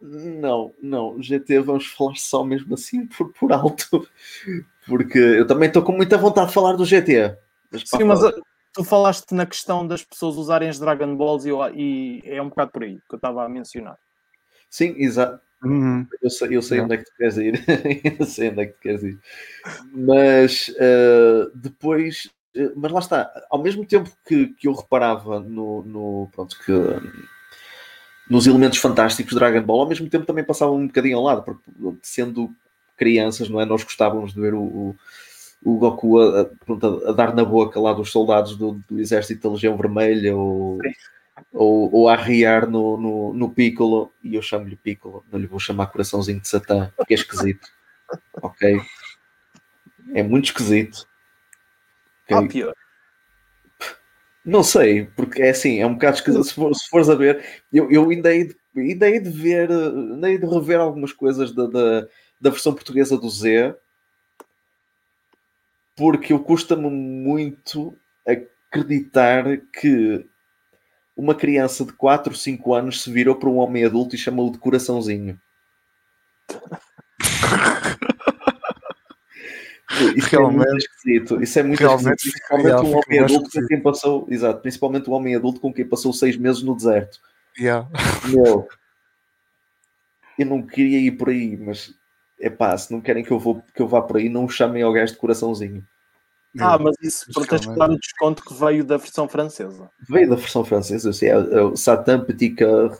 [0.02, 4.08] Não, não, GT vamos falar só mesmo assim por, por alto,
[4.88, 7.38] porque eu também estou com muita vontade de falar do GT.
[7.70, 8.32] Mas, Sim, mas a,
[8.72, 12.72] tu falaste na questão das pessoas usarem as Dragon Balls e, e é um bocado
[12.72, 13.96] por aí que eu estava a mencionar.
[14.70, 15.40] Sim, exato.
[15.64, 16.06] Uhum.
[16.22, 17.64] Eu sei, eu sei onde é que tu queres ir.
[18.20, 19.18] eu sei onde é que tu queres ir.
[19.92, 25.82] Mas uh, depois, uh, mas lá está, ao mesmo tempo que, que eu reparava no,
[25.82, 26.72] no pronto, que
[28.28, 31.42] nos elementos fantásticos de Dragon Ball, ao mesmo tempo também passava um bocadinho ao lado,
[31.42, 31.62] porque
[32.02, 32.50] sendo
[32.96, 33.64] crianças, não é?
[33.64, 34.96] Nós gostávamos de ver o, o,
[35.64, 39.54] o Goku a, a, a, dar na boca lá dos soldados do, do exército da
[39.54, 40.78] Legião Vermelha ou,
[41.52, 45.58] ou, ou, a riar no, no, no Piccolo, e eu chamo-lhe Piccolo, não lhe vou
[45.58, 47.68] chamar coraçãozinho de Satã, porque é esquisito.
[48.42, 48.80] ok?
[50.14, 51.06] É muito esquisito.
[52.24, 52.36] Okay?
[52.36, 52.74] Ah, pior.
[54.44, 56.44] Não sei, porque é assim, é um bocado esquisito.
[56.44, 59.70] Se, for, se fores a ver, eu, eu ainda, hei de, ainda hei de ver,
[59.70, 62.02] ainda hei de rever algumas coisas da, da,
[62.40, 63.74] da versão portuguesa do Z,
[65.96, 70.24] porque eu custa-me muito acreditar que
[71.16, 74.58] uma criança de 4, 5 anos se virou para um homem adulto e chamou-o de
[74.58, 75.40] coraçãozinho.
[80.14, 81.42] Isso realmente, é muito esquisito.
[81.42, 82.16] Isso é muito esquisito.
[82.20, 84.26] Principalmente um homem adulto com quem passou.
[84.28, 87.18] Exato, principalmente um homem adulto com quem passou seis meses no deserto.
[87.58, 87.88] Yeah.
[88.28, 88.68] Meu,
[90.38, 91.94] eu não queria ir por aí, mas
[92.38, 94.50] é pá, se não querem que eu, vou, que eu vá por aí, não o
[94.50, 95.82] chamem ao gajo de coraçãozinho.
[96.58, 99.90] Ah, mas isso que dar o desconto que veio da versão francesa.
[100.08, 102.98] Veio da versão francesa, sei, é, é o Satan Petit Coeur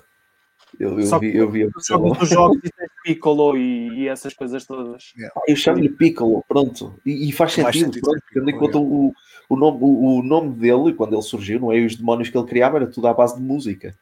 [0.79, 2.05] eu, eu, vi, eu vi a versão.
[2.21, 2.71] Os jogos e
[3.03, 5.12] Piccolo e, e, essas coisas todas.
[5.16, 5.40] Yeah.
[5.47, 6.99] Eu chamo-lhe Piccolo, pronto.
[7.05, 9.14] E, e faz sentido, sentido pronto, tendo em conta o,
[9.49, 11.79] o, nome, o, o, nome dele, quando ele surgiu, não é?
[11.79, 13.95] os demónios que ele criava, era tudo à base de música.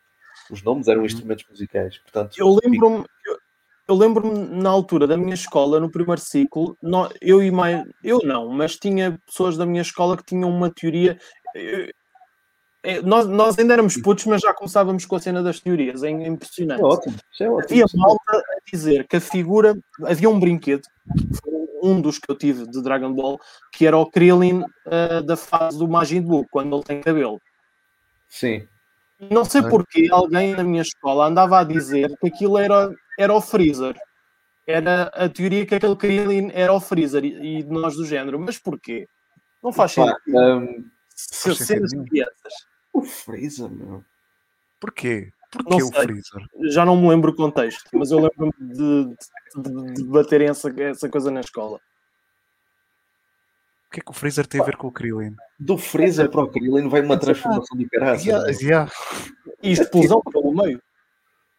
[0.50, 1.06] Os nomes eram uhum.
[1.06, 1.98] instrumentos musicais.
[1.98, 3.04] Portanto, eu lembro-me.
[3.86, 6.76] Eu, lembro-me na altura da minha escola, no primeiro ciclo,
[7.20, 7.84] eu e mais.
[8.02, 11.18] Eu não, mas tinha pessoas da minha escola que tinham uma teoria.
[12.84, 16.10] É, nós, nós ainda éramos putos, mas já começávamos com a cena das teorias, é
[16.10, 16.82] impressionante.
[16.82, 17.64] É ótimo, é ótimo.
[17.64, 19.74] Havia malta a dizer que a figura.
[20.04, 20.82] Havia um brinquedo,
[21.82, 23.38] um dos que eu tive de Dragon Ball,
[23.72, 27.40] que era o Krillin uh, da fase do Majin Buu, quando ele tem cabelo.
[28.28, 28.66] Sim.
[29.30, 33.40] Não sei porquê alguém na minha escola andava a dizer que aquilo era, era o
[33.40, 33.96] Freezer.
[34.66, 38.38] Era a teoria que aquele Krillin era o Freezer e, e nós do género.
[38.38, 39.07] Mas porquê?
[39.62, 40.16] Não faz sentido.
[40.29, 42.53] Um, cenas de crianças.
[42.92, 44.05] O Freezer, meu.
[44.81, 45.31] Porquê?
[45.50, 46.42] Porquê o Freezer?
[46.70, 49.16] Já não me lembro o contexto, mas eu lembro-me de,
[49.57, 51.79] de, de baterem essa, essa coisa na escola.
[53.87, 55.37] O que é que o Freezer tem a ver com o Krillin?
[55.59, 58.27] Do Freezer para o Krillin vai uma transformação de caraça.
[58.27, 58.92] Yeah, yeah.
[59.62, 60.83] E explosão pelo meio.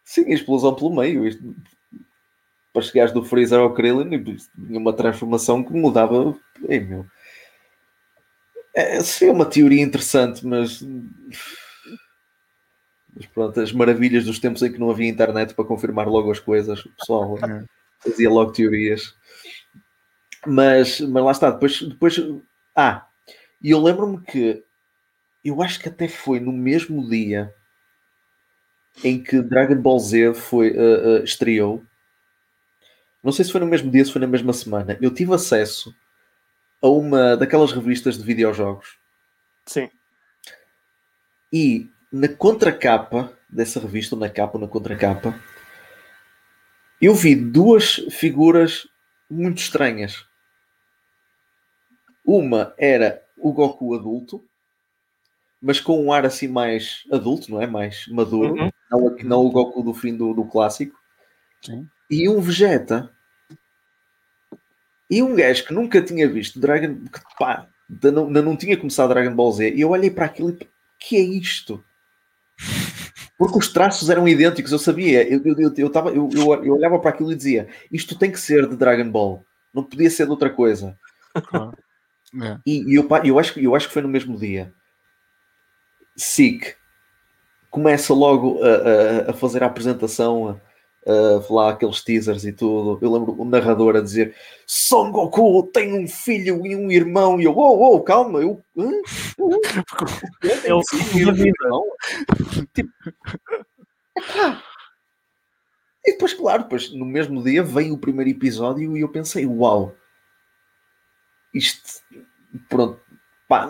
[0.06, 1.26] Sim, explosão pelo meio.
[1.26, 1.54] Isto,
[2.72, 6.38] para chegares do Freezer ao Krillin, tinha uma transformação que mudava.
[6.68, 7.04] Ei, meu.
[8.72, 10.80] É, seria uma teoria interessante, mas.
[13.14, 16.38] Mas pronto, as maravilhas dos tempos em que não havia internet para confirmar logo as
[16.38, 17.64] coisas, o pessoal é.
[17.98, 19.14] fazia logo teorias.
[20.46, 22.16] Mas, mas lá está, depois, depois.
[22.76, 23.08] Ah,
[23.60, 24.62] e eu lembro-me que
[25.44, 27.52] eu acho que até foi no mesmo dia
[29.04, 31.82] em que Dragon Ball Z foi, uh, uh, estreou.
[33.22, 34.96] Não sei se foi no mesmo dia, se foi na mesma semana.
[35.00, 35.94] Eu tive acesso
[36.80, 38.98] a uma daquelas revistas de videojogos.
[39.66, 39.90] Sim.
[41.52, 45.38] E na contracapa dessa revista, ou na capa ou na contracapa,
[47.00, 48.88] eu vi duas figuras
[49.28, 50.24] muito estranhas.
[52.24, 54.42] Uma era o Goku adulto,
[55.60, 57.66] mas com um ar assim mais adulto, não é?
[57.66, 58.70] Mais maduro, uhum.
[58.90, 60.96] Não, não o Goku do fim do, do clássico.
[61.62, 61.88] Sim.
[62.10, 63.10] E um Vegeta
[65.10, 67.68] e um gajo que nunca tinha visto Dragon, que pá,
[68.12, 70.68] não, não tinha começado Dragon Ball Z, e eu olhei para aquilo e
[70.98, 71.82] que é isto?
[73.38, 76.98] Porque os traços eram idênticos, eu sabia, eu, eu, eu, tava, eu, eu, eu olhava
[76.98, 80.30] para aquilo e dizia isto tem que ser de Dragon Ball, não podia ser de
[80.30, 80.98] outra coisa.
[82.42, 82.58] É.
[82.66, 84.74] E, e eu, eu, acho, eu acho que foi no mesmo dia.
[86.16, 86.74] SIC
[87.76, 90.58] começa logo a, a, a fazer a apresentação
[91.06, 92.98] uh, falar aqueles teasers e tudo.
[93.04, 94.34] Eu lembro o narrador a dizer:
[94.66, 97.38] Son Goku tem um filho e um irmão.
[97.38, 98.62] E eu, oh, oh, calma, eu.
[100.64, 101.52] é o filho da vida.
[102.72, 102.90] Tipo,
[106.06, 109.94] E depois, claro, depois, no mesmo dia veio o primeiro episódio e eu pensei: Uau,
[111.52, 112.00] isto.
[112.70, 112.98] Pronto,
[113.46, 113.68] pá,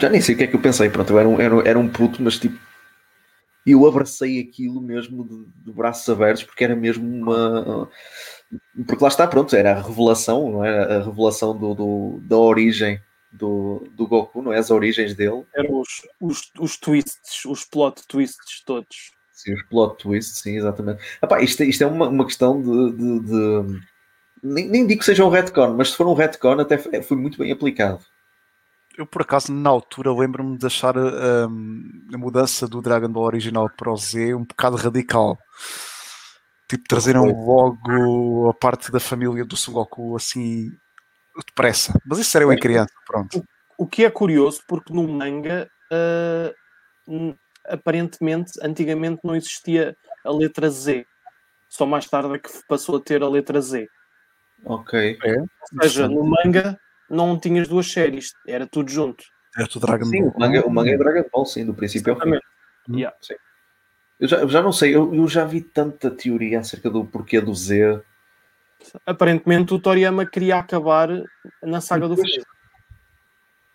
[0.00, 0.88] já nem sei o que é que eu pensei.
[0.88, 2.67] Pronto, eu era um, era, era um puto, mas tipo e
[3.72, 7.88] eu abracei aquilo mesmo de, de, braços abertos porque era mesmo uma
[8.86, 13.00] porque lá está pronto era a revelação não é a revelação do, do, da origem
[13.32, 14.58] do, do Goku, não é?
[14.58, 15.44] As origens dele.
[15.54, 19.12] Eram os, os, os twists, os plot twists todos.
[19.32, 21.02] Sim, os plot twists, sim, exatamente.
[21.22, 22.92] Epá, isto, isto é uma, uma questão de.
[22.92, 23.80] de, de...
[24.42, 27.16] Nem, nem, digo que seja um retcon, mas se for um retcon, até foi, foi
[27.16, 28.04] muito bem aplicado.
[28.98, 33.70] Eu, por acaso, na altura, lembro-me de achar um, a mudança do Dragon Ball original
[33.70, 35.38] para o Z um bocado radical.
[36.68, 40.72] Tipo, trazeram logo a parte da família do Son Goku assim
[41.46, 41.96] depressa.
[42.04, 43.38] Mas isso era eu em criança, pronto.
[43.78, 45.70] O, o que é curioso, porque no manga,
[47.06, 47.36] uh,
[47.68, 51.06] aparentemente, antigamente não existia a letra Z.
[51.68, 53.86] Só mais tarde é que passou a ter a letra Z.
[54.64, 55.16] Ok.
[55.24, 55.38] É?
[55.38, 55.48] Ou
[55.82, 56.76] seja, no manga
[57.08, 59.24] não tinhas duas séries, era tudo junto.
[59.56, 60.32] Era tudo Dragon sim, Ball.
[60.34, 62.38] O manga, o manga é Dragon Ball, sim, do princípio ao fim.
[62.88, 63.16] Yeah.
[63.20, 63.34] Sim.
[64.20, 67.40] Eu já, eu já não sei, eu, eu já vi tanta teoria acerca do porquê
[67.40, 68.02] do Z.
[69.06, 71.08] Aparentemente o Toriyama queria acabar
[71.62, 72.46] na saga do Freeza.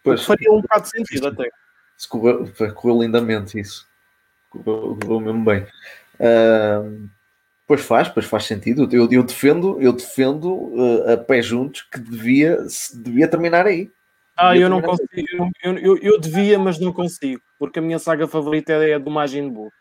[0.04, 1.50] Pois, faria um bocado de sentido até.
[2.10, 3.88] Correu, correu lindamente isso.
[4.50, 5.66] Correu, correu mesmo bem.
[6.20, 7.10] Uh,
[7.74, 8.88] pois faz, pois faz sentido.
[8.92, 12.60] Eu, eu defendo, eu defendo uh, a pé juntos que devia,
[12.94, 13.90] devia terminar aí.
[14.38, 15.10] Ah, devia eu não consigo.
[15.64, 17.42] Eu, eu, eu, devia, mas não consigo.
[17.58, 19.72] Porque a minha saga favorita é a do Majin Buu.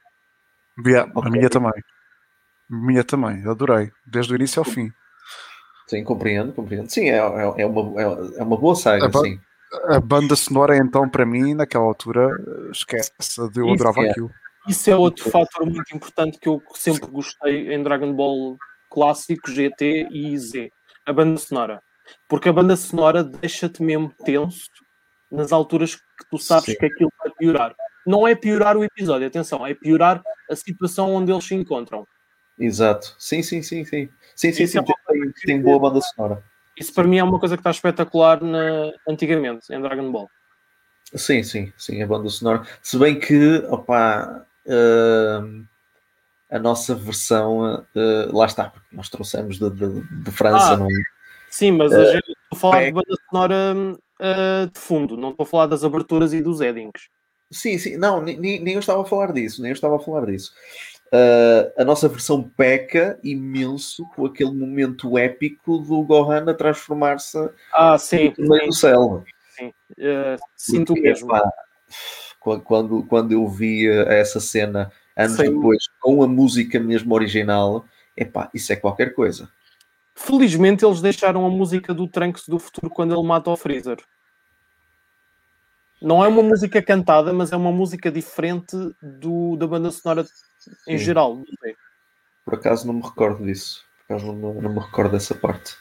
[0.86, 1.28] Yeah, okay.
[1.28, 1.72] A minha também.
[2.70, 3.90] A minha também, adorei.
[4.06, 4.90] Desde o início ao fim.
[5.86, 6.90] Sim, compreendo, compreendo.
[6.90, 9.38] Sim, é, é, é uma, é, é uma boa saga, a sim.
[9.88, 12.30] A banda sonora, então, para mim, naquela altura,
[12.70, 14.10] esquece, eu Isso adorava é.
[14.10, 14.30] aquilo.
[14.68, 18.56] Isso é outro fator muito importante que eu sempre gostei em Dragon Ball
[18.90, 20.70] clássico, GT e Z.
[21.06, 21.82] A banda sonora.
[22.28, 24.68] Porque a banda sonora deixa-te mesmo tenso
[25.30, 26.76] nas alturas que tu sabes sim.
[26.76, 27.74] que aquilo vai piorar
[28.06, 32.06] não é piorar o episódio, atenção, é piorar a situação onde eles se encontram.
[32.58, 33.14] Exato.
[33.18, 34.08] Sim, sim, sim, sim.
[34.34, 34.78] Sim, sim, sim.
[34.78, 36.42] É tem, tem, boa banda sonora.
[36.76, 38.92] Isso para mim é uma coisa que está espetacular na...
[39.08, 40.28] antigamente, em Dragon Ball.
[41.14, 42.66] Sim, sim, sim, a banda sonora.
[42.82, 45.66] Se bem que, opá, uh,
[46.50, 50.88] a nossa versão, uh, lá está, porque nós trouxemos de, de, de França, ah, não
[51.50, 52.86] Sim, mas gente, estou a falar é...
[52.86, 57.10] de banda sonora uh, de fundo, não estou a falar das aberturas e dos endings.
[57.50, 60.24] Sim, sim, não, nem, nem eu estava a falar disso, nem eu estava a falar
[60.26, 60.52] disso.
[61.08, 67.98] Uh, a nossa versão peca imenso com aquele momento épico do Gohan a transformar-se ah,
[67.98, 69.22] sim, no meio do céu.
[69.50, 71.36] Sim, uh, sinto Porque, mesmo.
[71.36, 71.52] Epá,
[72.42, 75.54] quando, quando eu vi essa cena anos sim.
[75.54, 77.84] depois com a música mesmo original,
[78.16, 79.48] epá, isso é qualquer coisa.
[80.14, 83.98] Felizmente eles deixaram a música do Trunks do futuro quando ele mata o Freezer.
[86.00, 90.26] Não é uma música cantada, mas é uma música diferente do, da banda sonora
[90.88, 91.04] em Sim.
[91.04, 91.42] geral.
[92.44, 93.84] Por acaso não me recordo disso.
[94.06, 95.76] Por acaso não, não me recordo dessa parte.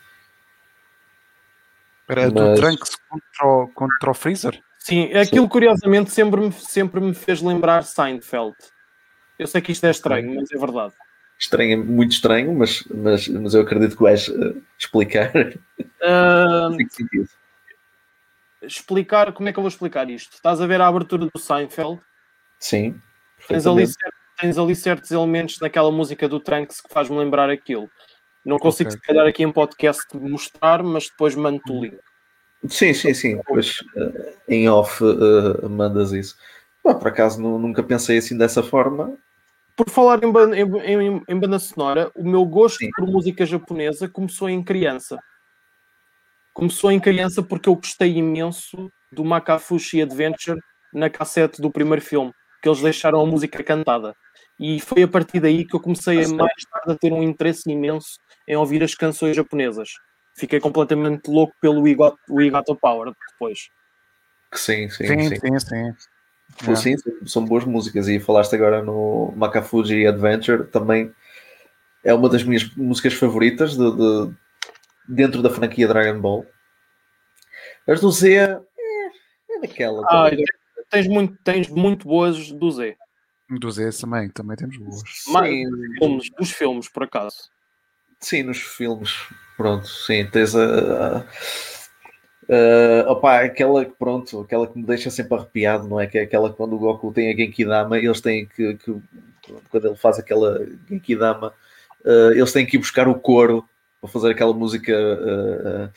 [2.07, 2.33] Era mas...
[2.33, 4.61] do Trunks contra o, contra o Freezer?
[4.81, 8.55] Sim, aquilo curiosamente sempre me, sempre me fez lembrar Seinfeld.
[9.37, 10.93] Eu sei que isto é estranho, mas é verdade.
[11.39, 15.31] Estranho, é muito estranho, mas, mas, mas eu acredito que vais uh, explicar.
[15.79, 17.29] Uh, sentido
[18.61, 20.33] explicar como é que eu vou explicar isto.
[20.33, 21.99] Estás a ver a abertura do Seinfeld?
[22.59, 23.01] Sim.
[23.47, 23.85] Tens ali,
[24.39, 27.89] tens ali certos elementos naquela música do Trunks que faz-me lembrar aquilo.
[28.45, 28.99] Não consigo, okay.
[28.99, 31.99] se calhar, aqui em podcast mostrar, mas depois mando-te o link.
[32.67, 33.37] Sim, sim, sim.
[33.37, 36.37] Depois uh, em off uh, mandas isso.
[36.83, 39.17] Bom, por acaso nunca pensei assim dessa forma.
[39.75, 42.89] Por falar em, banda, em, em, em banda sonora, o meu gosto sim.
[42.95, 45.17] por música japonesa começou em criança.
[46.53, 50.59] Começou em criança porque eu gostei imenso do Makafushi Adventure
[50.93, 54.15] na cassete do primeiro filme, que eles deixaram a música cantada.
[54.59, 57.71] E foi a partir daí que eu comecei a mais tarde a ter um interesse
[57.71, 59.89] imenso em ouvir as canções japonesas.
[60.33, 63.69] Fiquei completamente louco pelo We Got, We Got Power depois.
[64.53, 65.29] Sim, sim, sim.
[65.29, 65.35] sim.
[65.35, 65.93] sim, sim.
[66.65, 68.07] Pô, sim, são boas músicas.
[68.07, 71.13] E falaste agora no Makafuji Adventure, também
[72.03, 74.33] é uma das minhas músicas favoritas de, de
[75.07, 76.45] dentro da franquia Dragon Ball.
[77.87, 78.59] As do Z é,
[79.49, 80.03] é daquela.
[80.09, 80.29] Ah,
[80.89, 82.97] tens, muito, tens muito boas do Z.
[83.49, 85.01] Do Z também, também temos boas.
[85.27, 85.49] Mas,
[85.99, 87.49] filmes, dos filmes, por acaso.
[88.19, 89.11] Sim, nos filmes.
[89.61, 91.23] Pronto, sim, tens a.
[92.49, 96.07] Uh, opa, aquela que pronto, aquela que me deixa sempre arrepiado, não é?
[96.07, 98.99] Que é aquela quando o Goku tem a Genkidama, eles têm que, que
[99.69, 101.53] quando ele faz aquela Genkidama,
[102.03, 103.63] uh, eles têm que ir buscar o couro
[104.01, 105.89] para fazer aquela música uh, uh,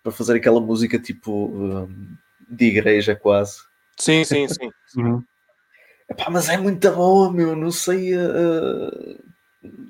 [0.00, 1.88] para fazer aquela música tipo
[2.48, 3.58] de igreja quase.
[3.98, 4.70] Sim, sim, sim.
[4.96, 5.24] uhum.
[6.08, 7.56] Epá, mas é muito boa, meu.
[7.56, 8.12] Não sei,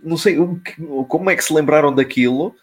[0.03, 0.38] não sei
[1.09, 2.57] como é que se lembraram daquilo.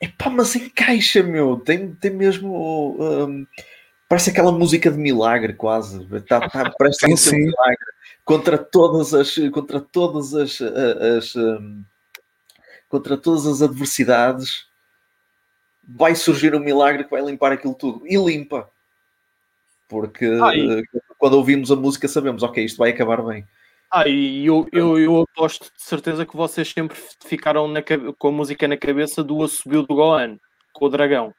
[0.00, 1.58] Epá, mas encaixa, meu.
[1.58, 2.96] Tem, tem mesmo.
[3.00, 3.46] Um,
[4.08, 6.04] parece aquela música de milagre, quase.
[6.22, 7.36] Tá, tá, parece sim, sim.
[7.36, 7.86] Um milagre.
[8.24, 9.34] Contra todas as.
[9.52, 10.60] Contra todas as.
[10.60, 11.84] as um,
[12.88, 14.66] contra todas as adversidades,
[15.82, 18.06] vai surgir um milagre que vai limpar aquilo tudo.
[18.06, 18.70] E limpa.
[19.88, 20.82] Porque Ai.
[21.18, 23.46] quando ouvimos a música sabemos, ok, isto vai acabar bem.
[23.92, 27.80] Ah, e eu, eu, eu aposto de certeza que vocês sempre ficaram na,
[28.18, 30.36] com a música na cabeça do Assobio do Gohan,
[30.72, 31.32] com o dragão.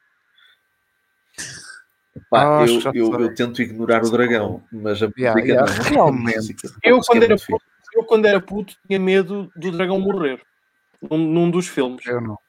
[2.30, 5.72] Pá, ah, eu, eu, eu, tento ignorar o dragão, mas a yeah, yeah.
[5.84, 6.56] realmente.
[6.82, 10.42] Eu quando, era puto, eu, quando era puto, tinha medo do dragão morrer
[11.02, 12.06] num, num dos filmes.
[12.06, 12.40] Eu não.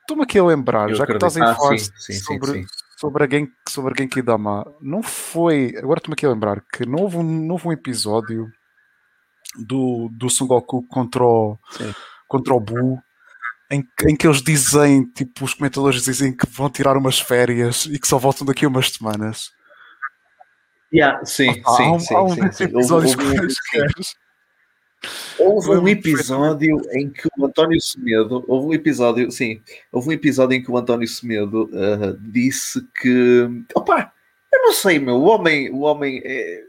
[0.00, 2.66] Estou-me aqui a lembrar, já que estás a falar ah, sobre, sim, sim sobre
[3.02, 5.74] a, Gen, sobre a Genki Dama, não foi.
[5.78, 8.46] Agora estou-me aqui a lembrar que não houve um, não houve um episódio
[9.56, 11.58] do, do Son Goku contra o,
[12.28, 12.98] contra o Buu
[13.70, 17.98] em, em que eles dizem, tipo, os comentadores dizem que vão tirar umas férias e
[17.98, 19.52] que só voltam daqui a umas semanas.
[20.92, 22.64] Yeah, sim, ah, sim, há um, sim, há um sim, sim.
[22.64, 23.54] Episódios houve, houve,
[25.38, 30.56] Houve um episódio em que o António Semedo, houve um episódio, sim, houve um episódio
[30.56, 34.12] em que o António Semedo uh, disse que, opá,
[34.52, 36.64] eu não sei, meu, o homem, o homem é,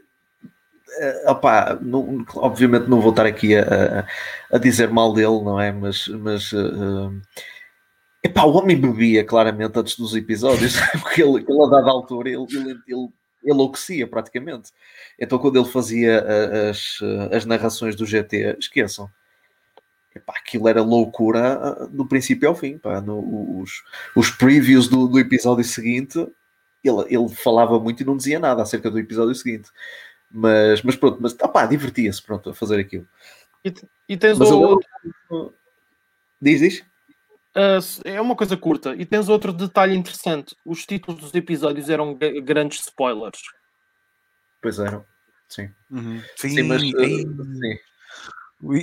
[1.26, 3.62] uh, opá, não, obviamente não vou estar aqui a,
[4.50, 5.70] a, a, dizer mal dele, não é?
[5.70, 7.12] Mas, mas uh,
[8.24, 12.46] epá, o homem bebia claramente antes dos episódios, porque ele, ele a dada altura ele,
[12.50, 13.08] ele, ele
[13.44, 14.70] enlouquecia praticamente.
[15.18, 16.24] Então, quando ele fazia
[16.70, 16.98] as,
[17.30, 19.10] as narrações do GT, esqueçam.
[20.14, 22.78] Epá, aquilo era loucura do princípio ao fim.
[22.78, 23.00] Pá.
[23.00, 23.82] No, os,
[24.14, 26.18] os previews do, do episódio seguinte,
[26.84, 29.70] ele, ele falava muito e não dizia nada acerca do episódio seguinte.
[30.30, 33.06] Mas, mas pronto, mas opá, divertia-se pronto, a fazer aquilo.
[33.64, 33.72] E,
[34.08, 34.80] e tens mas o...
[36.40, 36.84] Diz, diz.
[37.54, 38.94] Uh, é uma coisa curta.
[38.94, 43.40] E tens outro detalhe interessante: os títulos dos episódios eram grandes spoilers.
[44.60, 45.04] Pois eram,
[45.48, 45.70] sim.
[45.90, 46.22] Uhum.
[46.36, 47.78] Sim, sim, mas, uh, sim.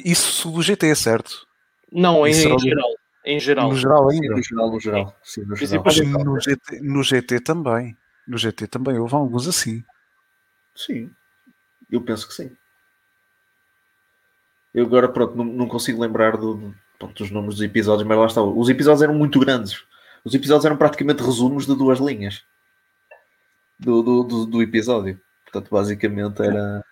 [0.05, 1.47] Isso do GT é certo?
[1.91, 2.89] Não, em, em geral.
[3.25, 3.69] Em geral.
[3.69, 4.35] No geral ainda?
[4.35, 5.17] no geral, no geral.
[5.23, 5.83] Sim, no, geral.
[6.23, 7.97] no, GT, no GT também.
[8.27, 9.83] No GT também houve alguns assim.
[10.75, 11.11] Sim,
[11.89, 12.55] eu penso que sim.
[14.73, 18.25] Eu agora, pronto, não, não consigo lembrar do, pronto, os nomes dos episódios, mas lá
[18.27, 18.41] está.
[18.43, 19.83] Os episódios eram muito grandes.
[20.23, 22.43] Os episódios eram praticamente resumos de duas linhas
[23.79, 25.19] do, do, do, do episódio.
[25.45, 26.83] Portanto, basicamente era.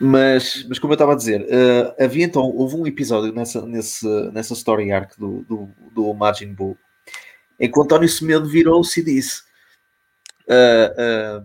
[0.00, 4.06] Mas, mas como eu estava a dizer, uh, havia então, houve um episódio nessa, nesse,
[4.30, 6.78] nessa story arc do, do, do Majin Buu
[7.60, 9.42] em que o António Semedo virou-se e disse:
[10.48, 11.42] uh,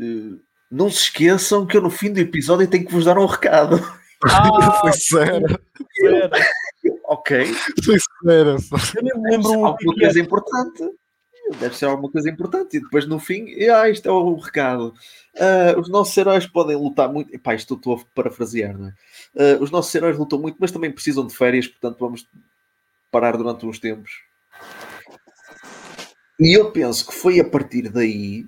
[0.00, 3.26] uh, Não se esqueçam que eu no fim do episódio tenho que vos dar um
[3.26, 3.78] recado.
[4.24, 5.60] Ah, foi sério.
[7.28, 7.54] Ok.
[8.24, 8.56] Sério.
[8.96, 10.90] Eu nem me lembro alguma coisa importante.
[11.60, 12.76] Deve ser alguma coisa importante.
[12.76, 14.94] E depois no fim, ah, isto é o recado.
[15.34, 17.34] Uh, os nossos heróis podem lutar muito.
[17.34, 19.54] Epá, isto estou a parafrasear, não é?
[19.54, 22.26] Uh, os nossos heróis lutam muito, mas também precisam de férias, portanto vamos
[23.10, 24.10] parar durante uns tempos.
[26.40, 28.44] E eu penso que foi a partir daí,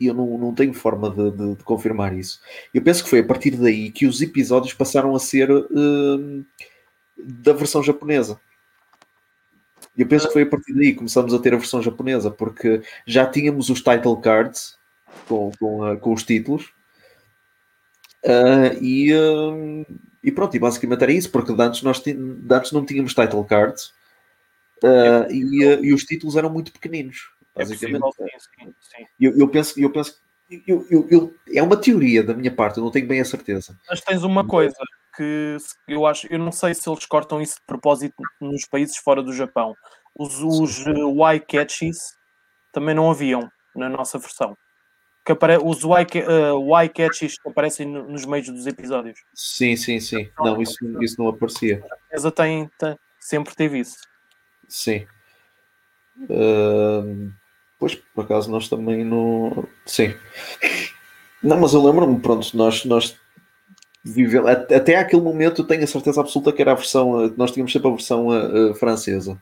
[0.00, 2.40] e eu não, não tenho forma de, de, de, confirmar isso,
[2.74, 6.44] eu penso que foi a partir daí que os episódios passaram a ser uh,
[7.18, 8.40] da versão japonesa.
[9.96, 12.82] Eu penso que foi a partir daí que começamos a ter a versão japonesa, porque
[13.06, 14.78] já tínhamos os title cards
[15.26, 16.72] com, com, uh, com os títulos.
[18.24, 19.86] Uh, e, uh,
[20.22, 22.02] e pronto, e basicamente era isso, porque antes, nós
[22.50, 23.92] antes não tínhamos title cards
[24.82, 27.30] é e, e, os títulos eram muito pequeninos.
[27.56, 27.96] É basicamente.
[27.96, 29.06] É possível, sim, sim.
[29.18, 30.16] Eu, eu penso, eu penso
[30.66, 33.78] eu, eu, eu, é uma teoria da minha parte, eu não tenho bem a certeza.
[33.88, 34.76] Mas tens uma coisa
[35.86, 39.32] eu acho, eu não sei se eles cortam isso de propósito nos países fora do
[39.32, 39.74] Japão.
[40.18, 42.16] Os, os Y catches
[42.72, 44.56] também não haviam na nossa versão
[45.28, 45.58] que apare...
[45.62, 49.20] os Y, uh, y catches que aparecem nos meios dos episódios.
[49.34, 50.30] Sim, sim, sim.
[50.38, 51.84] Não, isso, isso não aparecia.
[51.84, 53.98] A empresa tem, tem, sempre teve isso.
[54.66, 55.06] Sim.
[56.18, 57.30] Uh,
[57.78, 59.68] pois, por acaso, nós também não.
[59.84, 60.14] Sim.
[61.42, 63.14] Não, mas eu lembro-me, pronto, nós, nós
[64.74, 67.32] Até aquele momento eu tenho a certeza absoluta que era a versão.
[67.36, 69.40] Nós tínhamos sempre a versão uh, francesa.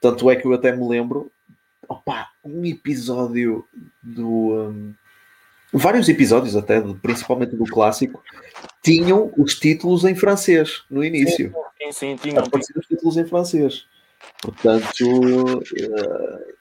[0.00, 1.30] Tanto é que eu até me lembro
[1.90, 3.66] opa, um episódio
[4.00, 4.70] do.
[4.70, 4.94] Um,
[5.72, 8.22] vários episódios, até, principalmente do clássico,
[8.82, 11.52] tinham os títulos em francês no início.
[11.82, 12.44] Sim, sim, tinham.
[12.44, 13.86] Apareciam os títulos em francês.
[14.40, 15.04] Portanto.
[15.04, 16.60] Uh,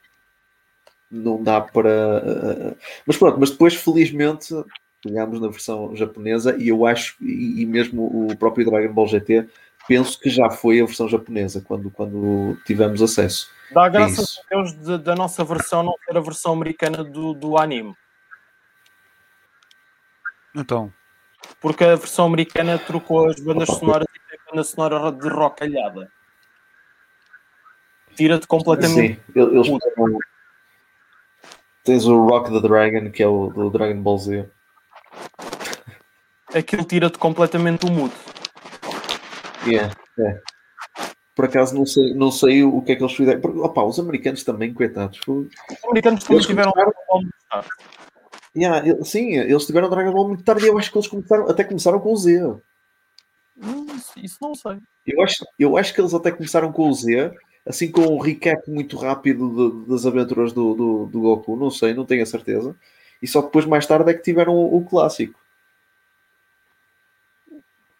[1.11, 2.23] não dá para.
[2.23, 4.53] Uh, mas pronto, mas depois, felizmente,
[5.01, 9.47] pegámos na versão japonesa e eu acho, e, e mesmo o próprio Dragon Ball GT
[9.87, 13.49] penso que já foi a versão japonesa quando, quando tivemos acesso.
[13.71, 17.57] Dá graças a Deus de, da nossa versão não ser a versão americana do, do
[17.57, 17.95] anime.
[20.55, 20.93] Então.
[21.61, 26.11] Porque a versão americana trocou as bandas sonoras e tem a banda sonora de rocalhada.
[28.15, 29.15] Tira-te completamente.
[29.15, 29.67] Sim, eles.
[31.83, 34.49] Tens o Rock the Dragon, que é o do Dragon Ball Z.
[36.53, 38.13] Aquilo tira-te completamente o mood.
[39.67, 40.41] Yeah, é.
[41.35, 43.39] Por acaso não sei, não sei o que é que eles fizeram.
[43.39, 45.19] Porque, opa, os americanos também, coitados.
[45.27, 45.47] Os
[45.85, 47.69] americanos também tiveram começaram...
[48.55, 51.63] yeah, Sim, eles tiveram Dragon Ball muito tarde e eu acho que eles começaram, até
[51.63, 52.43] começaram com o Z.
[53.61, 54.79] Hum, isso não sei.
[55.05, 57.31] Eu acho, eu acho que eles até começaram com o Z,
[57.65, 61.55] assim com um recap muito rápido de, das aventuras do, do, do, Goku.
[61.55, 62.75] Não sei, não tenho a certeza.
[63.21, 65.39] E só depois, mais tarde, é que tiveram o, o clássico.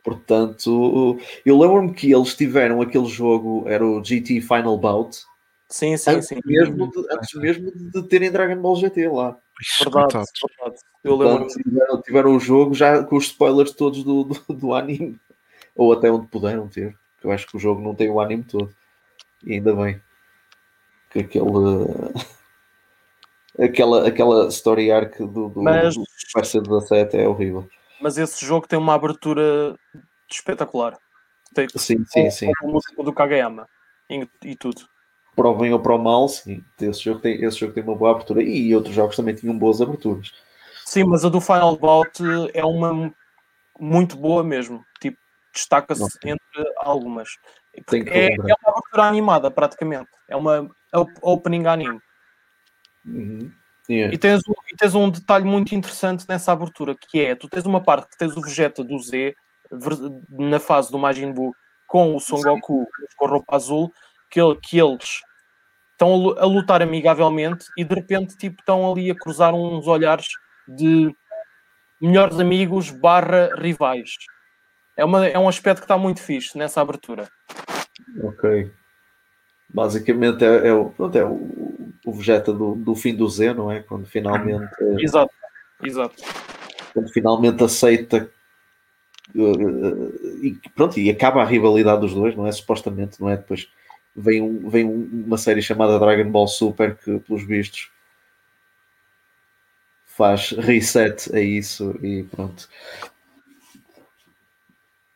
[0.03, 5.23] Portanto, eu lembro-me que eles tiveram aquele jogo, era o GT Final Bout.
[5.67, 6.39] Sim, sim, antes sim.
[6.43, 9.37] Mesmo de, antes mesmo de terem Dragon Ball GT lá.
[9.83, 10.81] Verdade, verdade.
[11.03, 15.19] Eu lembro tiveram, tiveram o jogo já com os spoilers todos do, do, do, anime.
[15.75, 16.97] Ou até onde puderam ter.
[17.23, 18.73] Eu acho que o jogo não tem o anime todo.
[19.43, 20.01] E ainda bem.
[21.11, 21.45] Que aquele.
[23.61, 25.95] Aquela, aquela story arc do, do, Mas...
[25.95, 29.75] do Super 17 é horrível mas esse jogo tem uma abertura
[30.31, 30.97] espetacular.
[31.53, 32.51] Tem, sim, sim, sim.
[32.63, 33.67] A música do Kageyama
[34.09, 34.87] e, e, tudo.
[35.35, 36.63] Para o bem ou para o mal, sim.
[36.79, 39.81] Esse jogo, tem, esse jogo tem uma boa abertura e outros jogos também tinham boas
[39.81, 40.31] aberturas.
[40.85, 43.13] Sim, mas a do Final Bout é uma
[43.79, 44.83] muito boa mesmo.
[44.99, 45.17] Tipo,
[45.53, 47.29] destaca-se entre algumas.
[48.07, 50.09] É, é, uma abertura animada, praticamente.
[50.27, 50.69] É uma
[51.21, 51.99] opening anime.
[53.05, 53.51] Uhum.
[53.89, 54.13] Yeah.
[54.13, 54.41] E, tens,
[54.71, 58.17] e tens um detalhe muito interessante nessa abertura, que é, tu tens uma parte que
[58.17, 59.35] tens o Vegeta do Z,
[60.29, 61.53] na fase do Majin Buu,
[61.87, 62.87] com o Son Goku
[63.17, 63.91] com a roupa azul,
[64.29, 65.21] que, que eles
[65.91, 70.27] estão a lutar amigavelmente e de repente tipo, estão ali a cruzar uns olhares
[70.67, 71.13] de
[71.99, 74.11] melhores amigos barra rivais.
[74.95, 77.27] É, uma, é um aspecto que está muito fixe nessa abertura.
[78.23, 78.71] Ok.
[79.73, 80.93] Basicamente é, é, é o,
[82.09, 83.81] o Vegeta do, do fim do Z, não é?
[83.81, 84.69] Quando finalmente.
[84.99, 85.31] Exato,
[85.83, 86.15] exato.
[86.93, 88.29] Quando finalmente aceita.
[89.35, 92.51] Uh, e pronto, e acaba a rivalidade dos dois, não é?
[92.51, 93.37] Supostamente, não é?
[93.37, 93.69] Depois
[94.15, 97.91] vem, um, vem uma série chamada Dragon Ball Super que, pelos vistos,
[100.05, 102.67] faz reset a isso e pronto.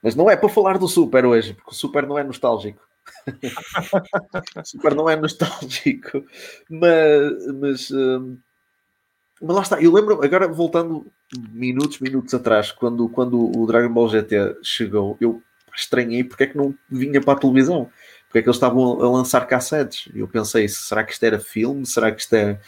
[0.02, 2.83] Mas não é para falar do Super hoje, porque o Super não é nostálgico.
[4.66, 6.26] Super não é nostálgico,
[6.70, 8.38] mas, mas, hum,
[9.42, 9.82] mas lá está.
[9.82, 11.06] Eu lembro, agora voltando
[11.52, 15.42] minutos, minutos atrás, quando, quando o Dragon Ball GT chegou, eu
[15.76, 17.90] estranhei porque é que não vinha para a televisão,
[18.26, 20.12] porque é que eles estavam a lançar cassetes.
[20.16, 21.86] Eu pensei, será que isto era filme?
[21.86, 22.60] Será que isto é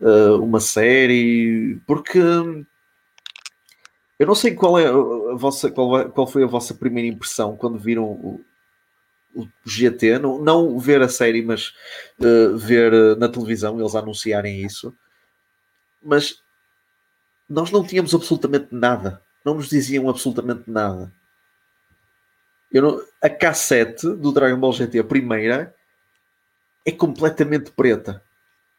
[0.00, 1.80] uh, uma série?
[1.86, 2.64] Porque hum,
[4.18, 7.78] eu não sei qual é a vossa, qual, qual foi a vossa primeira impressão quando
[7.78, 8.40] viram o,
[9.34, 11.74] o GT, não, não ver a série, mas
[12.20, 14.94] uh, ver uh, na televisão eles anunciarem isso.
[16.02, 16.42] Mas
[17.48, 19.20] nós não tínhamos absolutamente nada.
[19.44, 21.12] Não nos diziam absolutamente nada.
[22.72, 25.74] Não, a cassete do Dragon Ball GT, a primeira,
[26.84, 28.22] é completamente preta.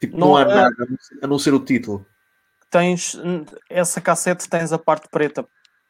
[0.00, 0.44] Tipo, não, não há é...
[0.44, 0.86] nada
[1.22, 2.06] a não ser o título.
[2.68, 3.16] Tens
[3.70, 5.46] essa cassete tens a parte preta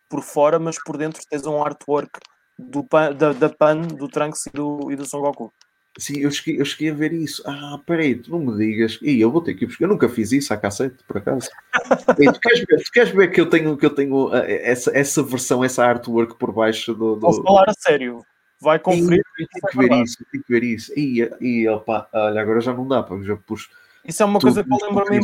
[0.09, 2.21] por fora, mas por dentro tens um artwork
[2.59, 5.53] do pan, da, da Pan, do Trunks e do, e do Son Goku.
[5.99, 7.43] Sim, eu cheguei, eu cheguei a ver isso.
[7.47, 8.99] Ah, peraí, tu não me digas.
[9.01, 9.85] E eu vou ter que ir buscar.
[9.87, 11.49] Eu nunca fiz isso à cassete, por acaso.
[12.21, 14.91] Ei, tu, queres ver, tu queres ver que eu tenho, que eu tenho uh, essa,
[14.97, 17.15] essa versão, essa artwork por baixo do.
[17.15, 17.21] do...
[17.21, 18.23] Vou falar a sério.
[18.61, 19.23] Vai conferir.
[19.37, 20.93] Tem que ver isso, tem que ver isso.
[20.97, 23.71] E, e opa, olha, agora já não dá, porque já pus.
[24.05, 25.21] Isso é uma coisa que eu lembro-me.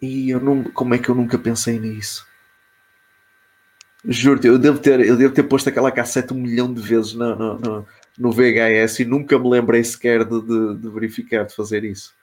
[0.00, 2.26] E eu não, como é que eu nunca pensei nisso?
[4.10, 7.36] Juro-te, eu devo, ter, eu devo ter posto aquela cassete um milhão de vezes no,
[7.36, 7.86] no, no,
[8.18, 12.14] no VHS e nunca me lembrei sequer de, de, de, verificar, de fazer isso.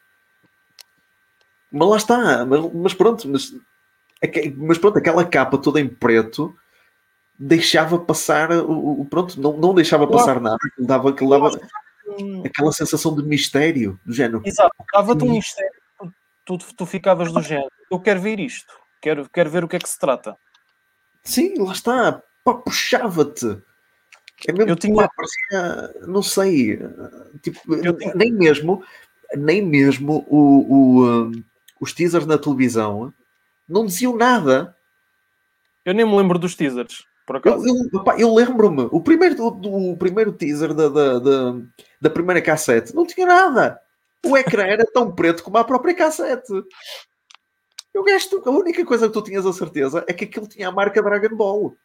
[1.72, 3.54] Mas lá está, mas, mas pronto, mas,
[4.58, 6.56] mas pronto, aquela capa toda em preto
[7.38, 11.52] deixava passar o, o pronto, não, não deixava passar nada, dava, dava
[12.44, 14.42] aquela sensação de mistério do género.
[14.44, 15.72] Exato, dava-te um mistério,
[16.46, 19.76] tu, tu, tu ficavas do género, eu quero ver isto, quero, quero ver o que
[19.76, 20.36] é que se trata.
[21.26, 22.24] Sim, lá está.
[22.44, 23.58] Pá, puxava-te.
[24.48, 24.96] É mesmo, eu tinha...
[24.96, 26.80] Pá, parecia, não sei,
[27.42, 28.14] tipo, tinha...
[28.14, 28.84] nem mesmo,
[29.36, 31.32] nem mesmo o, o, um,
[31.82, 33.14] os teasers na televisão
[33.68, 34.76] não diziam nada.
[35.84, 37.06] Eu nem me lembro dos teasers.
[37.26, 37.66] por acaso.
[37.68, 41.56] Eu, eu, eu lembro-me, o primeiro, do, o primeiro teaser da, da, da,
[42.02, 43.80] da primeira cassete não tinha nada.
[44.24, 46.52] O ecrã era tão preto como a própria cassete.
[47.96, 50.72] Eu gasto, a única coisa que tu tinhas a certeza é que aquilo tinha a
[50.72, 51.78] marca Dragon Ball.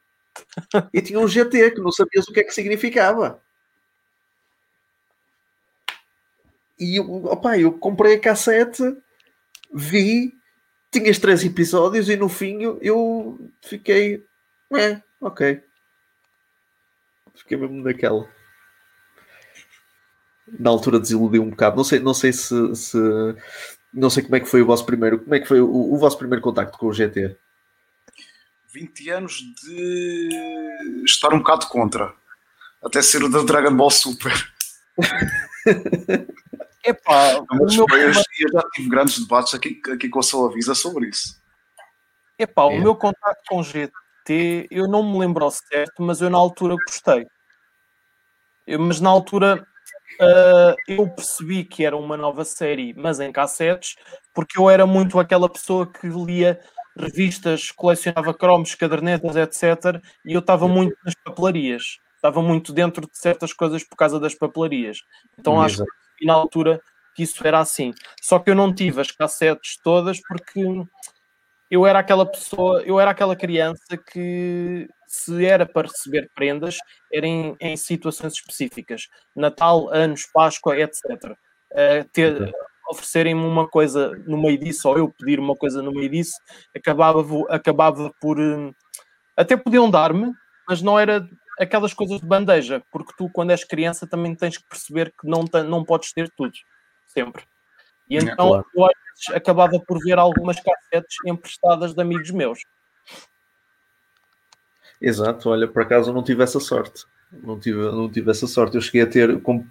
[0.93, 3.41] E tinha um GT que não sabias o que é que significava.
[6.77, 8.83] E opa, eu comprei a cassete,
[9.73, 10.35] vi,
[10.91, 14.25] tinhas três episódios e no fim eu, fiquei.
[14.75, 15.63] É, ok.
[17.37, 18.29] Fiquei mesmo naquela.
[20.59, 21.77] Na altura desiludiu um bocado.
[21.77, 22.99] Não sei, não sei se, se,
[23.93, 25.19] Não sei como é que foi o vosso primeiro.
[25.21, 27.37] Como é que foi o, o vosso primeiro contacto com o GT?
[28.73, 29.35] 20 anos
[29.65, 30.29] de
[31.05, 32.13] estar um bocado contra.
[32.83, 34.33] Até ser o da Dragon Ball Super.
[36.85, 38.23] Epá, Mas o meu, eu, já
[38.73, 41.39] tive grandes debates aqui, aqui com a Solavisa sobre isso.
[42.39, 42.79] epá, o É.
[42.81, 47.27] meu contacto com GT, eu não me lembro ao certo, mas eu na altura gostei.
[48.67, 49.67] Eu- mas na altura
[50.21, 53.97] ah, eu percebi que era uma nova série, mas em cassetes,
[54.35, 56.61] porque eu era muito aquela pessoa que lia
[56.97, 60.03] revistas, colecionava cromos, cadernetas, etc.
[60.25, 61.99] E eu estava muito nas papelarias.
[62.15, 64.99] Estava muito dentro de certas coisas por causa das papelarias.
[65.39, 65.91] Então acho Exato.
[66.21, 66.83] e na altura
[67.15, 67.95] que isso era assim.
[68.21, 70.63] Só que eu não tive as cassetes todas porque
[71.71, 76.79] eu era aquela pessoa, eu era aquela criança que se era para receber prendas,
[77.13, 79.09] era em, em situações específicas.
[79.35, 81.03] Natal, anos, Páscoa, etc.
[81.73, 82.55] Eh, ter,
[82.89, 86.37] oferecerem-me uma coisa no meio disso, ou eu pedir uma coisa no meio disso,
[86.75, 88.39] acabava, acabava por.
[88.39, 88.73] hum,
[89.37, 90.33] Até podiam dar-me,
[90.69, 94.69] mas não era aquelas coisas de bandeja, porque tu, quando és criança, também tens que
[94.69, 96.53] perceber que não, não podes ter tudo,
[97.09, 97.43] sempre.
[98.09, 98.67] E É, então claro.
[99.29, 102.61] eu acabava por ver algumas cassetes emprestadas de amigos meus.
[105.01, 107.05] Exato, olha, por acaso eu não tive essa sorte.
[107.33, 108.77] Não tive, não tive essa sorte.
[108.77, 109.41] Eu cheguei a ter.
[109.41, 109.65] com-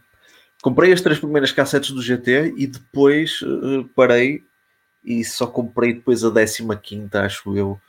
[0.62, 4.44] comprei as três primeiras cassetes do GT e depois eh, parei
[5.04, 6.32] e só comprei depois a
[6.76, 7.80] 15, acho eu.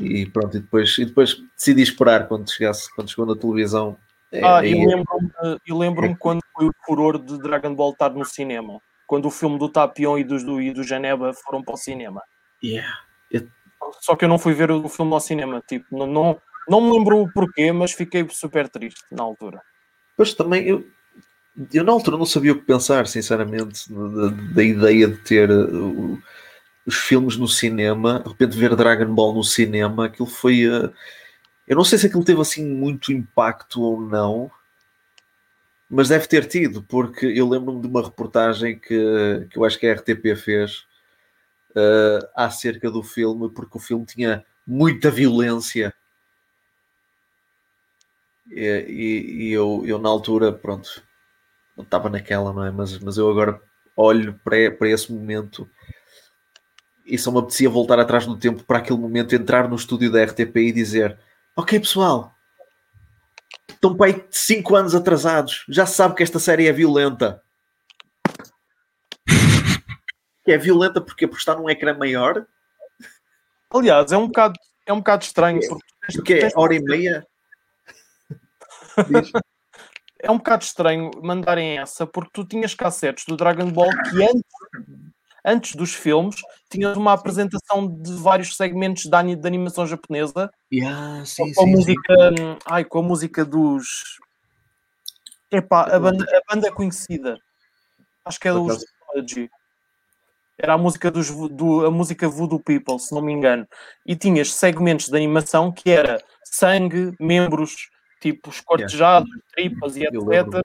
[0.00, 3.96] E pronto, e depois, e depois decidi esperar quando chegasse, quando chegou na televisão.
[4.32, 8.24] É, Ah, aí- eu lembro-me lembro quando foi o furor de Dragon Ball estar no
[8.24, 8.80] cinema.
[9.06, 12.20] Quando o filme do Tapion e, do, e do Geneba foram para o cinema.
[12.62, 12.88] Yeah.
[14.00, 15.62] Só que eu não fui ver o filme ao cinema.
[15.66, 19.60] Tipo, não, não, não me lembro o porquê, mas fiquei super triste na altura.
[20.16, 20.86] Pois também eu,
[21.72, 26.22] eu na altura não sabia o que pensar, sinceramente, da, da ideia de ter uh,
[26.86, 30.66] os filmes no cinema, de repente ver Dragon Ball no cinema, aquilo foi.
[30.68, 30.92] uh,
[31.66, 34.50] eu não sei se aquilo teve assim muito impacto ou não,
[35.88, 39.86] mas deve ter tido, porque eu lembro-me de uma reportagem que, que eu acho que
[39.86, 40.86] a RTP fez
[41.76, 45.94] uh, acerca do filme, porque o filme tinha muita violência.
[48.50, 51.02] E, e- e eu, eu na altura, pronto,
[51.76, 52.70] não estava naquela, não é?
[52.72, 53.60] Mas, mas eu agora
[53.96, 55.68] olho para, para esse momento
[57.06, 60.20] e só me apetecia voltar atrás no tempo para aquele momento, entrar no estúdio da
[60.20, 61.18] RTP e dizer:
[61.56, 62.34] Ok, pessoal,
[63.68, 67.40] estão para aí 5 anos atrasados, já se sabe que esta série é violenta.
[70.44, 72.46] Que é violenta porque, porque está num ecrã maior,
[73.70, 74.54] Aliás, é um bocado,
[74.86, 75.58] é um bocado estranho.
[75.66, 77.26] Porque tu tens- porque é hora e meia.
[80.20, 84.42] É um bocado estranho mandarem essa, porque tu tinhas cassetes do Dragon Ball que antes,
[85.44, 86.36] antes dos filmes
[86.70, 91.76] tinhas uma apresentação de vários segmentos de animação japonesa Yeah, sim, com a sim, sim.
[91.76, 94.20] música, hum, ai, com a música dos
[95.50, 97.38] epá, a banda, a banda conhecida.
[98.24, 98.84] Acho que é dos.
[100.58, 103.66] Era a música dos do, a música Voodoo People, se não me engano.
[104.06, 107.88] E tinhas segmentos de animação que era sangue, membros,
[108.20, 110.60] tipo escortejados, tripas e Eu etc.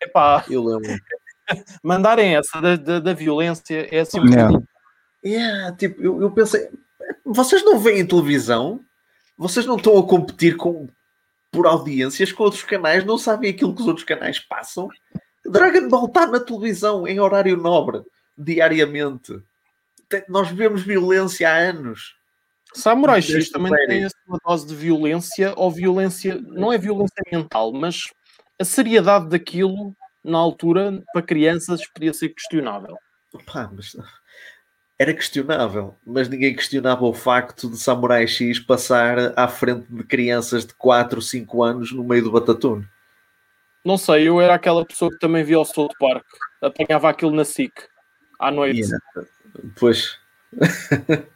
[0.00, 0.96] Epá, Eu lembro.
[1.82, 4.46] mandarem essa da, da, da violência é assim um Yeah.
[4.52, 4.68] bocadinho-
[5.24, 6.68] Yeah, tipo, eu, eu pensei,
[7.24, 8.80] vocês não veem televisão?
[9.38, 10.88] Vocês não estão a competir com,
[11.52, 13.04] por audiências com outros canais?
[13.04, 14.88] Não sabem aquilo que os outros canais passam?
[15.44, 18.02] Dragon Ball está na televisão em horário nobre,
[18.42, 19.38] diariamente.
[20.08, 22.14] Tem- Nós vemos violência há anos.
[22.74, 24.16] Samurai X também tem essa
[24.46, 28.04] dose de violência, ou violência, não é violência mental, mas
[28.60, 32.96] a seriedade daquilo na altura para crianças podia ser questionável.
[33.46, 33.94] Pá, mas
[34.98, 40.64] era questionável, mas ninguém questionava o facto de Samurai X passar à frente de crianças
[40.64, 42.86] de 4, 5 anos no meio do Batatune.
[43.84, 46.24] Não sei, eu era aquela pessoa que também via o South Park,
[46.62, 47.72] apanhava aquilo na SIC
[48.42, 48.80] à noite.
[48.80, 48.98] Yeah.
[49.76, 50.18] Pois.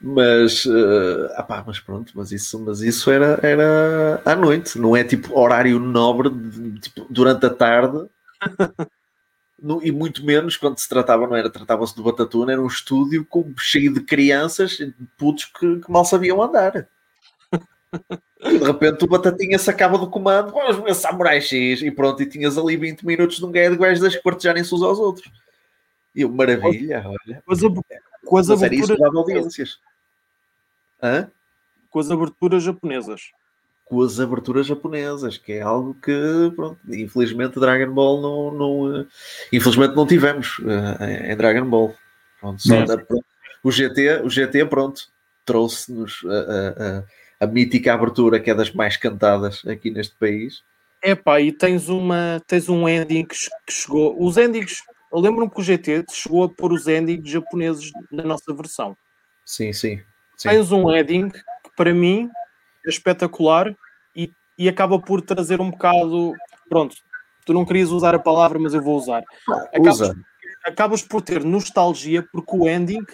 [0.00, 5.04] mas, uh, ah mas pronto, mas isso, mas isso era, era à noite, não é
[5.04, 6.30] tipo horário nobre
[6.80, 8.06] tipo, durante a tarde.
[9.60, 13.24] no, e muito menos quando se tratava, não era, tratava-se do Batatuna, era um estúdio
[13.24, 14.78] com, cheio de crianças,
[15.16, 16.88] putos que, que mal sabiam andar.
[18.40, 22.26] E de repente o Batatinha sacava do comando, vamos ver Samurai X, e pronto, e
[22.26, 25.30] tinhas ali 20 minutos de um guia de gajos das que partilharem-se uns aos outros.
[26.14, 27.42] E eu, maravilha, olha.
[27.44, 27.60] Com as,
[28.24, 29.00] com as aberturas.
[29.00, 29.78] audiências.
[31.02, 31.30] Hã?
[31.90, 33.30] Com as aberturas japonesas.
[33.84, 38.50] Com as aberturas japonesas, que é algo que, pronto, infelizmente Dragon Ball não.
[38.52, 39.06] não uh,
[39.52, 41.94] infelizmente não tivemos uh, em Dragon Ball.
[42.40, 43.06] Pronto, da,
[43.62, 45.08] o, GT, o GT, pronto,
[45.44, 46.22] trouxe-nos.
[46.22, 47.04] Uh,
[47.42, 50.62] a mítica abertura que é das mais cantadas aqui neste país.
[51.02, 53.34] É pá, e tens, uma, tens um ending que,
[53.66, 54.16] que chegou.
[54.24, 58.54] Os endings, eu lembro-me que o GT chegou a pôr os endings japoneses na nossa
[58.54, 58.96] versão.
[59.44, 60.00] Sim, sim.
[60.38, 60.48] sim.
[60.48, 61.40] Tens um ending que
[61.76, 62.30] para mim
[62.86, 63.74] é espetacular
[64.16, 66.32] e, e acaba por trazer um bocado.
[66.68, 66.96] Pronto,
[67.44, 69.22] tu não querias usar a palavra, mas eu vou usar.
[69.50, 70.16] Ah, acabas, usa.
[70.64, 73.04] acabas por ter nostalgia porque o ending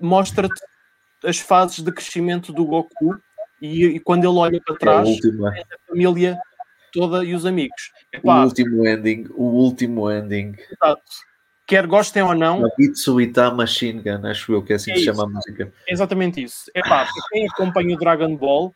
[0.00, 0.60] mostra-te
[1.24, 3.18] as fases de crescimento do Goku
[3.62, 6.38] e, e quando ele olha para trás, é, é a família
[6.92, 7.92] toda e os amigos.
[8.12, 10.54] Epá, o último ending, o último ending.
[10.70, 11.29] Exato.
[11.70, 12.68] Quer gostem ou não.
[12.80, 15.72] Itsuita Machine Gun, acho eu que é assim é que se chama a música.
[15.88, 16.68] É exatamente isso.
[16.74, 18.74] Epá, para quem acompanha o Dragon Ball,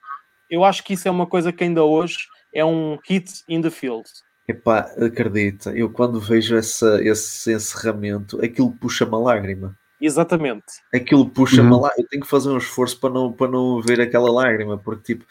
[0.48, 3.70] eu acho que isso é uma coisa que ainda hoje é um hit in the
[3.70, 4.08] field.
[4.46, 9.76] Epá, acredita, eu quando vejo essa, esse encerramento, aquilo puxa-me a lágrima.
[10.00, 10.64] Exatamente.
[10.94, 11.80] Aquilo puxa-me uhum.
[11.80, 15.14] lá, eu tenho que fazer um esforço para não, para não ver aquela lágrima, porque
[15.14, 15.26] tipo,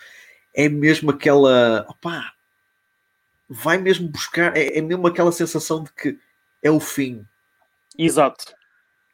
[0.54, 1.86] é mesmo aquela.
[1.88, 2.34] Opá,
[3.48, 6.20] vai mesmo buscar, é, é mesmo aquela sensação de que
[6.62, 7.26] é o fim.
[7.98, 8.54] Exato.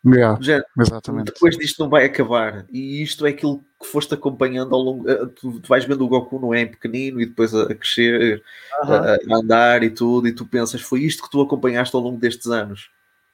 [0.06, 1.34] Yeah, Já, exatamente.
[1.34, 2.66] Depois disto não vai acabar.
[2.70, 5.10] E isto é aquilo que foste acompanhando ao longo.
[5.10, 6.66] Eh, tu, tu vais vendo o Goku, não é?
[6.66, 8.42] Pequenino e depois a, a crescer,
[8.82, 8.94] uhum.
[8.94, 12.18] a, a, andar e tudo, e tu pensas, foi isto que tu acompanhaste ao longo
[12.18, 12.90] destes anos.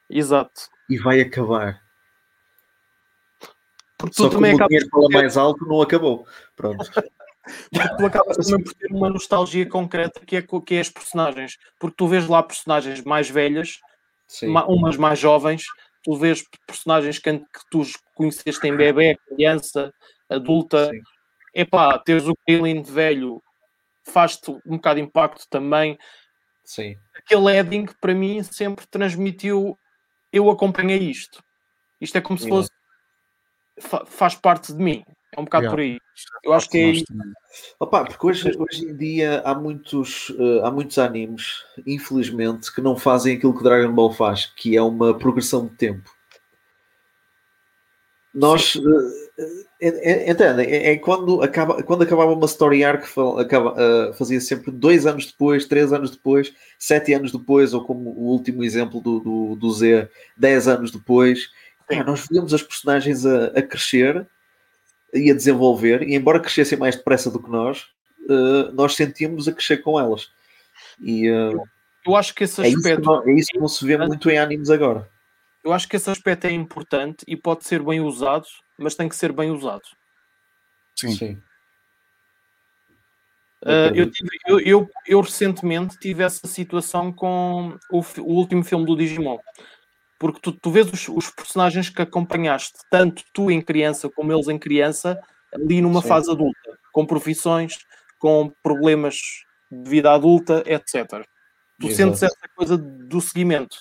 [0.09, 0.69] Exato.
[0.89, 1.81] E vai acabar.
[3.97, 5.17] Porque tu também acabas por fala ter...
[5.17, 6.27] mais alto, não acabou.
[6.55, 6.83] Pronto.
[7.71, 11.59] Porque tu acabas também por ter uma nostalgia concreta que é, que é as personagens.
[11.79, 13.79] Porque tu vês lá personagens mais velhas,
[14.67, 15.63] Umas mais jovens,
[16.03, 17.83] tu vês personagens que, que tu
[18.15, 19.93] conheceste em bebê, criança,
[20.29, 20.89] adulta.
[20.89, 21.01] Sim.
[21.53, 23.41] Epá, teres o Krillin velho
[24.03, 25.97] faz-te um bocado de impacto também.
[26.63, 26.95] Sim.
[27.15, 29.77] Aquele Edding para mim sempre transmitiu.
[30.31, 31.43] Eu acompanhei isto.
[31.99, 32.69] Isto é como se fosse
[34.05, 35.03] faz parte de mim.
[35.35, 35.75] É um bocado yeah.
[35.75, 35.99] por aí.
[36.43, 36.93] Eu acho que é.
[37.79, 42.95] Opa, porque hoje, hoje em dia há muitos, uh, há muitos animes, infelizmente, que não
[42.95, 46.09] fazem aquilo que Dragon Ball faz, que é uma progressão de tempo.
[48.33, 48.83] Nós uh,
[49.81, 53.05] entendem, é, é, quando, acaba, quando acabava uma story arc,
[53.39, 58.09] acaba, uh, fazia sempre dois anos depois, três anos depois, sete anos depois, ou como
[58.09, 61.49] o último exemplo do, do, do Z, dez anos depois
[61.89, 64.25] é, nós víamos as personagens a, a, crescer
[65.15, 67.83] e a desenvolver, e embora crescessem mais depressa do que nós,
[68.29, 70.29] uh, nós sentíamos a crescer com elas.
[70.99, 71.63] E, uh,
[72.05, 72.87] eu acho que esse aspecto.
[72.87, 75.09] É isso que não, é isso que não se vê muito em animes agora.
[75.63, 78.45] Eu acho que esse aspecto é importante e pode ser bem usado,
[78.77, 79.81] mas tem que ser bem usado.
[80.95, 81.11] Sim.
[81.15, 81.41] Sim.
[83.63, 88.85] Uh, eu, tive, eu, eu, eu, recentemente tive essa situação com o, o último filme
[88.85, 89.39] do Digimon
[90.19, 94.47] porque tu, tu vês os, os, personagens que acompanhaste, tanto tu em criança como eles
[94.47, 95.19] em criança,
[95.53, 96.07] ali numa Sim.
[96.07, 97.77] fase adulta, com profissões,
[98.17, 99.17] com problemas
[99.71, 101.25] de vida adulta, etc.
[101.79, 101.95] Tu Exato.
[101.95, 103.77] sentes essa coisa do seguimento.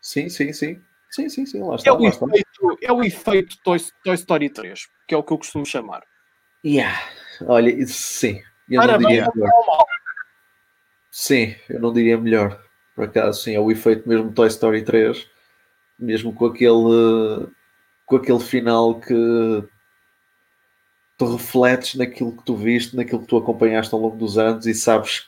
[0.00, 0.82] Sim, sim, sim.
[1.10, 1.90] Sim, sim, sim, lá está.
[1.90, 5.38] É o, efeito, é o efeito Toy, Toy Story 3, que é o que eu
[5.38, 6.02] costumo chamar.
[6.64, 6.98] Yeah.
[7.42, 8.40] Olha, sim.
[8.68, 9.50] Eu não diria melhor.
[11.10, 12.64] Sim, eu não diria melhor.
[12.94, 15.26] Por acaso, sim, é o efeito mesmo Toy Story 3,
[15.98, 17.46] mesmo com aquele,
[18.06, 19.64] com aquele final que
[21.16, 24.74] tu refletes naquilo que tu viste, naquilo que tu acompanhaste ao longo dos anos e
[24.74, 25.26] sabes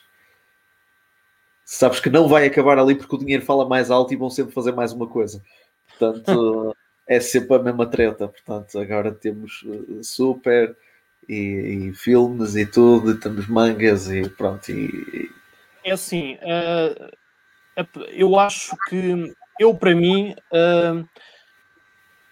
[1.65, 4.53] sabes que não vai acabar ali porque o dinheiro fala mais alto e vão sempre
[4.53, 5.41] fazer mais uma coisa.
[5.89, 6.75] Portanto,
[7.07, 8.27] é sempre a mesma treta.
[8.27, 10.75] Portanto, agora temos uh, super
[11.27, 14.69] e, e, filmes e tudo, e temos mangas e pronto.
[14.69, 15.29] E,
[15.83, 17.11] é assim, uh,
[18.09, 21.07] eu acho que eu para mim uh,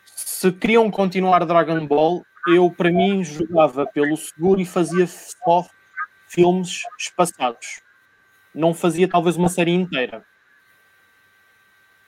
[0.05, 5.65] se queriam continuar Dragon Ball eu para mim jogava pelo seguro e fazia só
[6.27, 7.81] filmes espaçados
[8.53, 10.25] não fazia talvez uma série inteira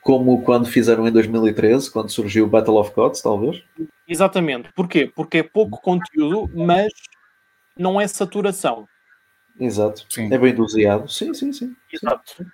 [0.00, 3.60] Como quando fizeram em 2013, quando surgiu o Battle of Gods, talvez?
[4.06, 4.72] Exatamente.
[4.72, 5.10] Porquê?
[5.12, 6.92] Porque é pouco conteúdo, mas
[7.76, 8.86] não é saturação.
[9.58, 10.06] Exato.
[10.08, 10.32] Sim.
[10.32, 11.08] É bem doseado.
[11.08, 11.74] Sim, sim, sim.
[11.92, 12.36] Exato.
[12.36, 12.46] Sim.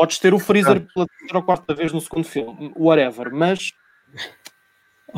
[0.00, 0.92] Podes ter o Freezer ah.
[0.94, 3.70] pela terceira ou quarta vez no segundo filme, whatever, mas.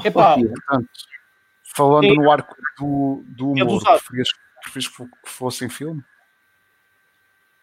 [0.05, 0.89] Epá, Portanto,
[1.77, 4.29] falando é, no arco do, do é humor, é preferias,
[4.61, 6.03] preferias que fosse em filme?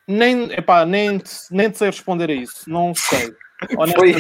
[0.08, 3.36] Nem, epá, nem, nem te sei responder a isso, não sei.
[3.98, 4.16] Foi,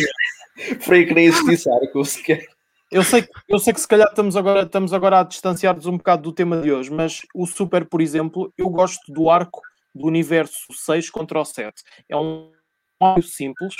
[0.82, 2.46] foi que nem existisse arco sequer.
[2.92, 6.24] Eu sei, eu sei que se calhar estamos agora, estamos agora a distanciar-nos um bocado
[6.24, 9.62] do tema de hoje, mas o Super, por exemplo, eu gosto do arco
[9.96, 11.82] do universo 6 contra o 7.
[12.10, 12.52] É um
[13.00, 13.76] arco simples.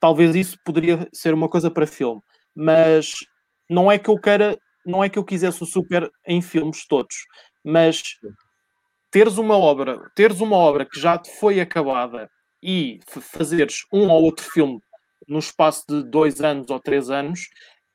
[0.00, 2.20] Talvez isso poderia ser uma coisa para filme,
[2.54, 3.12] mas
[3.70, 7.16] não é que eu queira, não é que eu quisesse o Super em filmes todos,
[7.64, 8.02] mas
[9.10, 12.28] teres uma obra, teres uma obra que já te foi acabada
[12.62, 14.80] e fazeres um ou outro filme
[15.28, 17.48] no espaço de dois anos ou três anos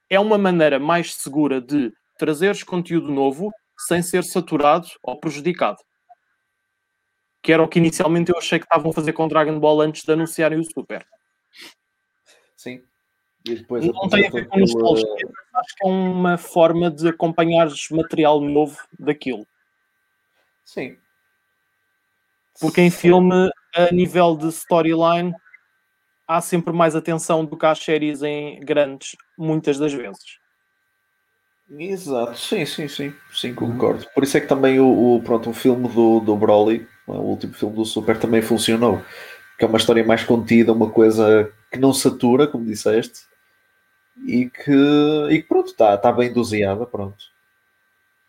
[0.09, 3.51] é uma maneira mais segura de trazeres conteúdo novo
[3.87, 5.77] sem ser saturado ou prejudicado.
[7.47, 10.03] Que era o que inicialmente eu achei que estavam a fazer com Dragon Ball antes
[10.03, 11.07] de anunciarem o Super.
[12.57, 12.83] Sim.
[13.47, 15.07] E depois não tem a ver com nostalgia,
[15.55, 19.47] acho que é uma forma de acompanhares material novo daquilo.
[20.65, 20.97] Sim.
[22.59, 25.33] Porque em filme, a nível de storyline,
[26.27, 30.37] há sempre mais atenção do que às séries em grandes, muitas das vezes.
[31.79, 34.05] Exato, sim, sim, sim, sim, concordo.
[34.13, 37.53] Por isso é que também o, o pronto, o filme do, do Broly, o último
[37.53, 39.01] filme do Super, também funcionou.
[39.57, 43.21] Que é uma história mais contida, uma coisa que não satura, como disseste,
[44.25, 44.71] e que,
[45.31, 47.17] e que pronto, está tá bem doseada, pronto.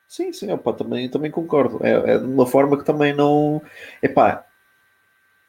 [0.07, 1.85] Sim, sim, opa, também, também concordo.
[1.85, 3.61] É, é de uma forma que também não.
[4.03, 4.47] Epá,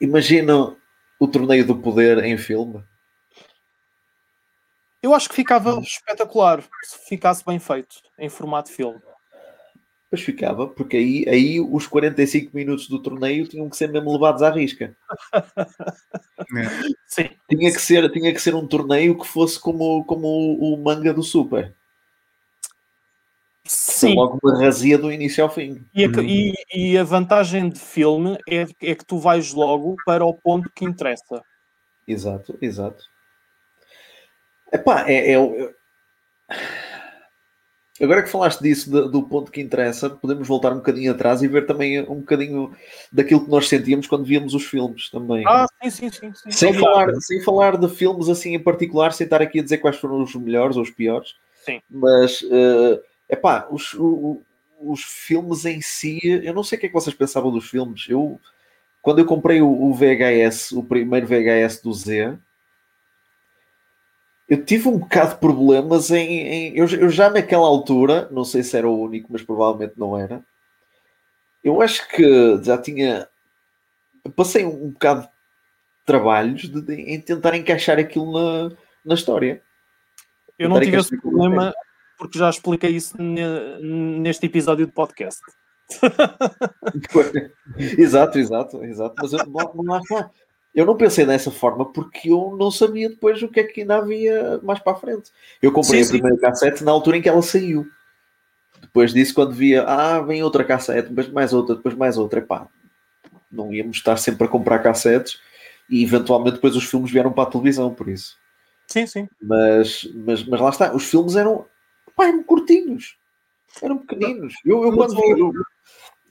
[0.01, 0.75] imagina
[1.19, 2.83] o torneio do poder em filme.
[5.01, 9.01] Eu acho que ficava espetacular se ficasse bem feito em formato filme.
[10.09, 14.41] Pois ficava, porque aí, aí os 45 minutos do torneio tinham que ser mesmo levados
[14.41, 14.97] à risca.
[17.05, 17.29] Sim.
[17.47, 21.13] Tinha que ser, tinha que ser um torneio que fosse como, como o, o manga
[21.13, 21.75] do Super.
[23.65, 24.15] Sim.
[24.15, 25.85] Logo uma razia do início ao fim.
[25.93, 30.25] E a, e, e a, vantagem de filme é, é que tu vais logo para
[30.25, 31.43] o ponto que interessa.
[32.07, 33.03] Exato, exato.
[34.73, 35.73] Epá, é, é, é...
[38.01, 41.47] Agora que falaste disso, do, do, ponto que interessa, podemos voltar um bocadinho atrás e
[41.47, 42.73] ver também um bocadinho
[43.11, 45.43] daquilo que nós sentíamos quando víamos os filmes também.
[45.45, 46.33] Ah, sim, sim, sim.
[46.33, 46.51] sim.
[46.51, 49.97] Sem, falar, sem falar de filmes assim em particular, sem estar aqui a dizer quais
[49.97, 51.35] foram os melhores ou os piores.
[51.65, 51.81] Sim.
[51.89, 54.37] Mas, uh, epá, os, os,
[54.81, 58.05] os filmes em si, eu não sei o que é que vocês pensavam dos filmes.
[58.07, 58.39] Eu,
[59.01, 62.37] quando eu comprei o, o VHS, o primeiro VHS do Z,
[64.49, 66.27] eu tive um bocado de problemas em.
[66.27, 70.17] em eu, eu, já naquela altura, não sei se era o único, mas provavelmente não
[70.17, 70.43] era.
[71.63, 73.29] Eu acho que já tinha.
[74.35, 75.29] Passei um, bocado de
[76.05, 78.75] trabalhos de, de, em tentar encaixar aquilo na,
[79.05, 79.61] na história.
[80.57, 81.71] Eu não tive esse problema
[82.17, 85.39] porque já expliquei isso neste episódio de podcast.
[87.97, 89.15] exato, exato, exato.
[89.21, 90.01] Mas eu, não há
[90.73, 93.97] eu não pensei dessa forma porque eu não sabia depois o que é que ainda
[93.97, 95.31] havia mais para a frente.
[95.61, 96.41] Eu comprei sim, a primeira sim.
[96.41, 97.87] cassete na altura em que ela saiu.
[98.81, 102.67] Depois disso, quando via, ah, vem outra cassete, depois mais outra, depois mais outra, epá,
[103.51, 105.39] não íamos estar sempre a comprar cassetes
[105.89, 108.37] e eventualmente depois os filmes vieram para a televisão, por isso.
[108.87, 109.27] Sim, sim.
[109.41, 111.65] Mas, mas, mas lá está, os filmes eram,
[112.07, 113.17] epá, eram curtinhos,
[113.81, 114.53] eram pequeninos.
[114.65, 115.51] Eu, eu quando vi, eu,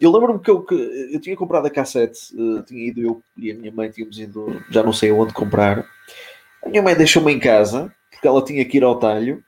[0.01, 0.75] eu lembro-me que eu, que
[1.13, 4.63] eu tinha comprado a cassete, uh, tinha ido eu e a minha mãe tínhamos ido,
[4.71, 5.85] já não sei onde comprar.
[6.63, 9.43] A minha mãe deixou-me em casa, porque ela tinha que ir ao talho,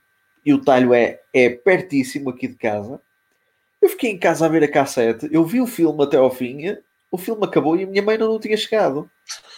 [0.45, 3.01] e o talho é, é pertíssimo aqui de casa.
[3.81, 6.77] Eu fiquei em casa a ver a cassete, eu vi o filme até ao fim,
[7.09, 9.09] o filme acabou e a minha mãe não, não tinha chegado.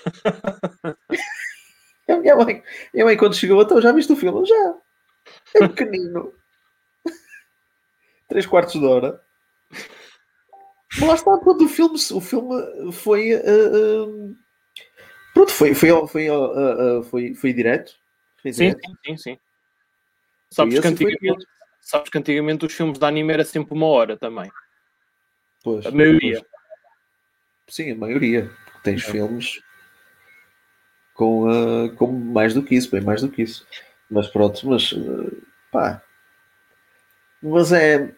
[2.07, 4.45] a minha mãe, a minha mãe quando chegou, então já viste o filme?
[4.45, 4.75] Já.
[5.55, 6.33] É pequenino.
[8.29, 9.21] Três quartos de hora.
[10.99, 13.35] Mas lá está, pronto, o filme, o filme foi.
[13.35, 14.35] Uh, uh,
[15.33, 17.93] pronto, foi, foi, foi, uh, foi, foi direto.
[18.41, 18.81] Foi sim, direto.
[18.85, 19.39] sim, sim, sim.
[20.51, 21.47] Sabes que, antigamente,
[21.81, 24.51] sabes que antigamente os filmes de anime era sempre uma hora também.
[25.63, 26.39] Pois, a maioria.
[26.39, 27.75] Pois.
[27.75, 28.51] Sim, a maioria.
[28.83, 29.11] Tens é.
[29.11, 29.61] filmes
[31.15, 33.65] com, uh, com mais do que isso, bem mais do que isso.
[34.11, 34.93] Mas pronto, mas
[35.71, 36.03] pá.
[37.41, 38.13] Mas é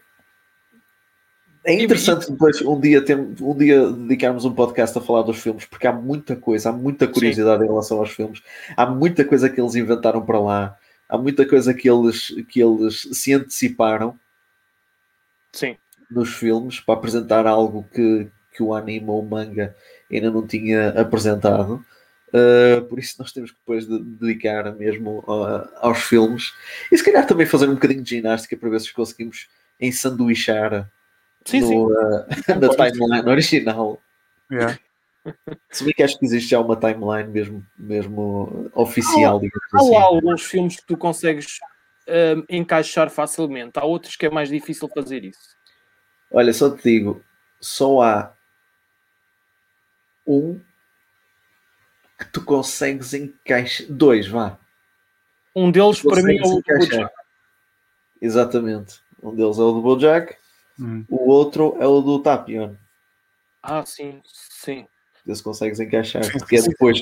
[1.66, 5.64] É interessante depois um dia, ter, um dia dedicarmos um podcast a falar dos filmes,
[5.64, 7.64] porque há muita coisa, há muita curiosidade Sim.
[7.64, 8.40] em relação aos filmes,
[8.76, 13.08] há muita coisa que eles inventaram para lá, há muita coisa que eles, que eles
[13.10, 14.16] se anteciparam
[15.52, 15.76] Sim.
[16.08, 19.74] nos filmes para apresentar algo que, que o anime ou o manga
[20.08, 21.84] ainda não tinha apresentado.
[22.28, 26.52] Uh, por isso nós temos que depois de dedicar mesmo uh, aos filmes
[26.92, 29.48] e se calhar também fazer um bocadinho de ginástica para ver se conseguimos
[29.80, 30.88] ensanduichar
[31.46, 31.76] sim, no, sim.
[32.52, 34.00] Uh, na timeline original.
[34.50, 34.78] Yeah.
[35.70, 39.40] Se bem que acho que existe já uma timeline mesmo, mesmo oficial.
[39.72, 39.96] Há, assim.
[39.96, 41.58] há alguns filmes que tu consegues
[42.06, 45.56] uh, encaixar facilmente, há outros que é mais difícil fazer isso.
[46.30, 47.24] Olha, só te digo,
[47.60, 48.32] só há
[50.26, 50.60] um
[52.18, 53.86] que tu consegues encaixar.
[53.88, 54.58] Dois, vá.
[55.54, 57.14] Um deles para mim é o Bojack.
[58.20, 59.00] Exatamente.
[59.22, 60.36] Um deles é o do Bojack,
[60.78, 61.04] hum.
[61.08, 62.74] o outro é o do Tapion.
[63.62, 64.86] Ah, sim, sim.
[65.26, 67.00] Esse consegues encaixar, porque é depois,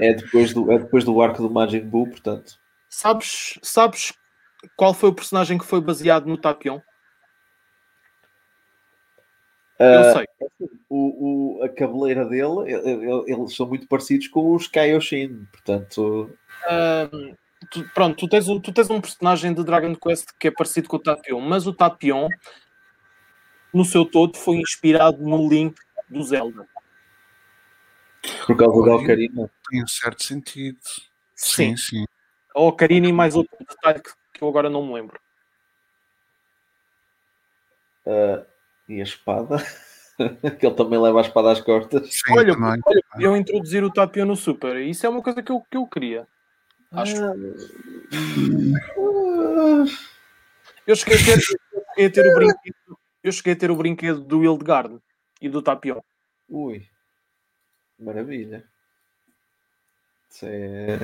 [0.00, 2.58] é depois, do, é depois do arco do Majin Buu, portanto.
[2.90, 4.12] Sabes, sabes
[4.76, 6.80] qual foi o personagem que foi baseado no Tapion?
[9.78, 10.26] Eu uh, sei.
[10.88, 12.72] O, o, a cabeleira dele,
[13.26, 16.30] eles são muito parecidos com os Kaioshin, portanto.
[16.64, 17.36] Uh,
[17.70, 20.88] tu, pronto, tu tens, um, tu tens um personagem de Dragon Quest que é parecido
[20.88, 22.28] com o Tapion, mas o Tapion,
[23.72, 25.76] no seu todo, foi inspirado no Link
[26.08, 26.66] do Zelda.
[28.46, 29.50] Por causa da Ocarina?
[29.68, 30.78] Tem um certo sentido.
[31.34, 31.96] Sim, sim.
[31.98, 32.04] sim.
[32.54, 35.20] A Ocarina e mais outro detalhe que, que eu agora não me lembro.
[38.06, 38.44] Uh,
[38.88, 39.58] e a espada?
[40.58, 42.08] que ele também leva a espada às costas.
[42.10, 44.76] Sim, olha, olha, eu introduzir o Tapio no Super.
[44.78, 46.26] Isso é uma coisa que eu, que eu queria.
[46.92, 47.16] Acho.
[47.22, 47.34] Ah.
[50.86, 52.98] Eu cheguei a ter, a ter o brinquedo.
[53.26, 54.98] Eu cheguei a ter o brinquedo do Hildegard
[55.40, 56.00] e do Tapion.
[56.48, 56.86] Ui,
[57.98, 58.64] maravilha.
[60.30, 60.98] Isso é,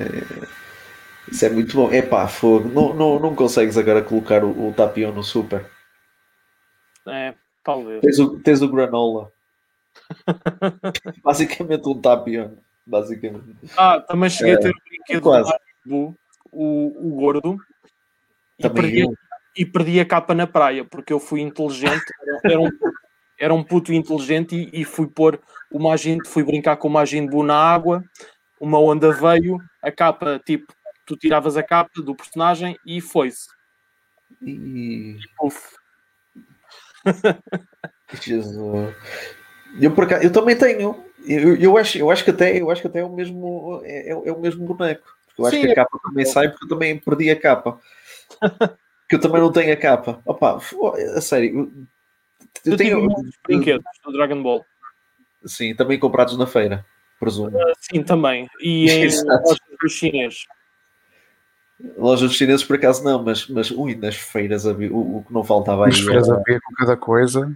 [1.29, 1.91] isso é muito bom.
[1.91, 2.69] É pá, fogo.
[2.69, 5.69] Não, não, não consegues agora colocar o, o Tapion no Super.
[7.07, 8.01] É, Talvez.
[8.01, 9.31] Tens o, tens o granola.
[11.23, 12.51] basicamente um tapion.
[12.85, 13.55] Basicamente.
[13.77, 15.53] Ah, também cheguei é, a ter o brinquedo quase.
[15.85, 16.13] do
[16.51, 17.57] o, o gordo.
[18.59, 19.07] E perdi,
[19.55, 22.05] e perdi, a capa na praia, porque eu fui inteligente,
[22.43, 22.69] era um,
[23.39, 25.39] era um puto inteligente e, e fui pôr
[25.71, 28.03] uma agente, fui brincar com uma agente na água,
[28.59, 30.73] uma onda veio, a capa, tipo,
[31.05, 33.47] tu tiravas a capa do personagem e foi-se.
[34.41, 34.51] E...
[34.51, 35.17] e
[38.21, 38.95] Jesus.
[39.79, 41.03] Eu, por acaso, eu também tenho.
[41.25, 44.09] Eu, eu, acho, eu acho que até eu acho que até é o mesmo é,
[44.09, 45.03] é o mesmo boneco.
[45.27, 46.07] Porque eu acho Sim, que a capa é...
[46.07, 47.79] também sai porque eu também perdi a capa.
[49.13, 50.19] que eu também não tenho a capa.
[50.25, 50.59] Opa,
[51.15, 51.71] a sério.
[52.65, 53.07] Eu, eu tenho
[53.47, 54.65] brinquedos do Dragon Ball.
[55.45, 56.83] Sim, também comprados na feira,
[57.19, 57.55] presumo.
[57.55, 58.49] Uh, sim, também.
[58.59, 60.45] E em lojas dos chineses.
[61.97, 65.33] Lojas dos chineses por acaso não, mas, mas ui, nas feiras havia, o, o que
[65.33, 66.01] não faltava nas aí.
[66.01, 66.37] Nas feiras era...
[66.39, 67.55] havia com cada coisa.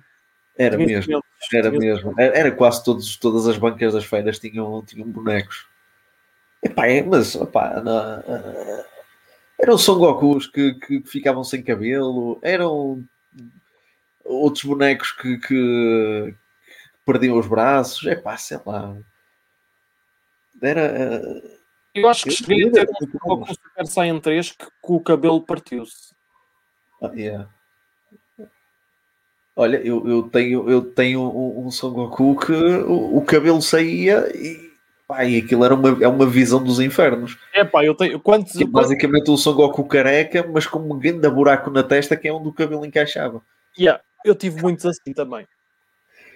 [0.57, 2.15] Era mesmo, era mesmo.
[2.17, 5.67] Era, quase todos, todas as bancas das feiras tinham, tinham bonecos.
[6.63, 8.23] Epá, é, mas epá, na,
[9.59, 13.03] eram Son Gokus que, que, ficavam sem cabelo, eram
[14.23, 16.35] outros bonecos que, que, que
[17.05, 18.95] perdiam os braços, é pá, sei lá.
[20.61, 21.41] Era
[21.97, 24.99] eu acho que cheguei a ter um com o Super Saiyan 3 que, que o
[24.99, 26.13] cabelo partiu-se.
[27.01, 27.49] Ah, yeah.
[29.55, 34.31] Olha, eu, eu tenho, eu tenho um, um Son Goku que o, o cabelo saía
[34.35, 34.66] e,
[35.07, 37.37] pá, e aquilo era uma, é uma visão dos infernos.
[37.53, 38.19] É pá, eu tenho.
[38.19, 42.27] Quantos, e, basicamente o Son Goku careca, mas com um grande buraco na testa que
[42.27, 43.41] é onde o cabelo encaixava.
[43.79, 45.47] Yeah, eu tive muitos assim também.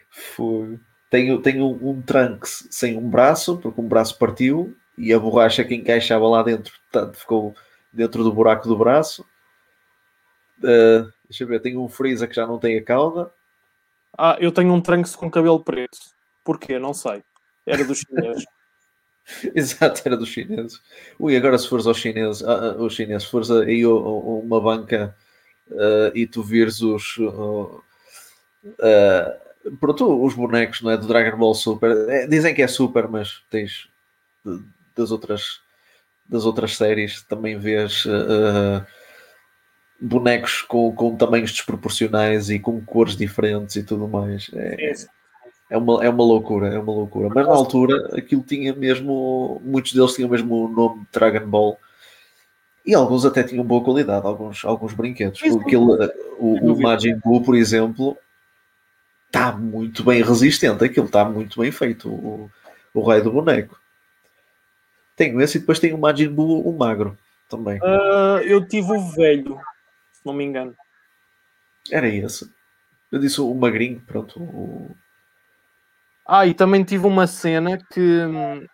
[0.09, 0.79] Foi.
[1.09, 5.75] Tenho, tenho um Trunks sem um braço, porque um braço partiu, e a borracha que
[5.75, 7.55] encaixava lá dentro portanto, ficou
[7.91, 9.25] dentro do buraco do braço.
[10.59, 13.31] Uh, deixa eu ver, tenho um Freeza que já não tem a cauda.
[14.17, 15.97] Ah, eu tenho um Trunks com cabelo preto.
[16.43, 16.77] Porquê?
[16.79, 17.23] Não sei.
[17.65, 18.45] Era dos chineses.
[19.55, 20.81] Exato, era dos chineses.
[21.19, 25.15] Ui, agora se fores aos chineses, uh, os chineses, se fores aí uma banca
[25.69, 27.81] uh, e tu vires os uh,
[29.79, 33.41] pronto, os bonecos não é, do Dragon Ball Super, é, dizem que é super, mas
[33.49, 33.89] tens
[34.95, 35.61] das outras,
[36.27, 38.85] das outras séries também vês uh,
[39.99, 44.49] bonecos com, com tamanhos desproporcionais e com cores diferentes e tudo mais.
[44.53, 44.93] É,
[45.71, 47.29] é, uma, é uma loucura, é uma loucura.
[47.33, 51.79] Mas na altura aquilo tinha mesmo, muitos deles tinham mesmo o nome de Dragon Ball.
[52.85, 55.41] E alguns até tinham boa qualidade, alguns, alguns brinquedos.
[55.41, 58.17] Aquele, o, o Majin Buu, por exemplo,
[59.27, 62.51] está muito bem resistente, aquilo está muito bem feito, o,
[62.93, 63.79] o raio do boneco.
[65.15, 67.17] Tenho esse e depois tenho o Majin Buu, o magro,
[67.49, 67.77] também.
[67.77, 69.57] Uh, eu tive o velho,
[70.11, 70.75] se não me engano.
[71.89, 72.51] Era esse.
[73.09, 74.37] Eu disse o magrinho, pronto.
[74.37, 74.93] O...
[76.27, 78.65] Ah, e também tive uma cena que hum,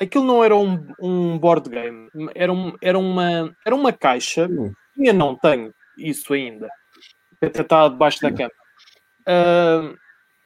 [0.00, 4.46] aquilo não era um, um board game, era, um, era, uma, era uma caixa.
[4.46, 4.72] Hum.
[4.96, 6.68] Eu não tenho isso ainda,
[7.40, 8.50] até está debaixo da cama.
[9.20, 9.96] Uh,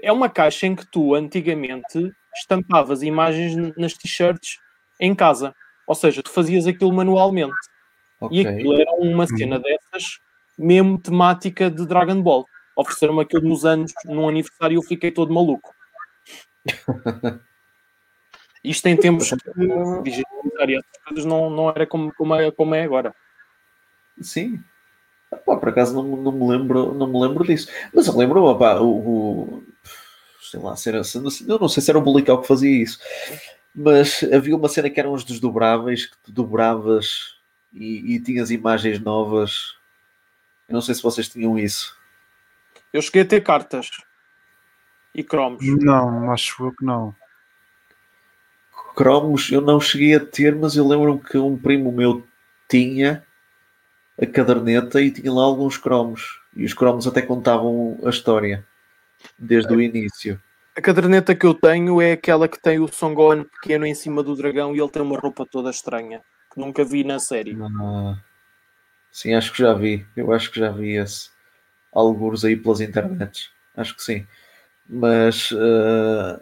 [0.02, 4.58] é uma caixa em que tu antigamente estampavas imagens nas t-shirts
[5.00, 5.54] em casa,
[5.86, 7.54] ou seja, tu fazias aquilo manualmente.
[8.20, 8.38] Ok.
[8.38, 10.18] E aquilo era uma cena dessas,
[10.58, 12.44] mesmo temática de Dragon Ball.
[12.76, 15.74] Ofereceram-me aquilo nos anos, num aniversário, e eu fiquei todo maluco.
[18.64, 19.36] Isto em tempos que
[20.04, 23.14] digitalizar e essas coisas não, não era como, como, é, como é agora.
[24.20, 24.62] Sim.
[25.44, 27.68] Pá, por acaso não, não, me lembro, não me lembro disso.
[27.92, 29.64] Mas eu lembro, pá, o, o
[30.40, 33.00] sei lá, se era, se, eu não sei se era o Bulical que fazia isso,
[33.74, 37.36] mas havia uma cena que eram os desdobráveis, que tu dobravas
[37.72, 39.74] e, e tinhas imagens novas.
[40.68, 41.96] Eu não sei se vocês tinham isso.
[42.92, 43.90] Eu cheguei a ter cartas
[45.14, 45.60] e cromos.
[45.62, 47.14] Não, acho eu que não.
[48.94, 52.26] Cromos eu não cheguei a ter, mas eu lembro-me que um primo meu
[52.68, 53.24] tinha
[54.20, 56.40] a caderneta e tinha lá alguns cromos.
[56.54, 58.64] E os cromos até contavam a história
[59.38, 60.40] desde o início.
[60.76, 64.22] A caderneta que eu tenho é aquela que tem o Son Gohan pequeno em cima
[64.22, 67.56] do dragão e ele tem uma roupa toda estranha, que nunca vi na série.
[67.80, 68.16] Ah,
[69.10, 70.06] sim, acho que já vi.
[70.16, 71.30] Eu acho que já vi esse.
[71.92, 73.50] Alguns aí pelas internets.
[73.76, 74.26] Acho que sim.
[74.94, 75.50] Mas.
[75.50, 76.38] Uh,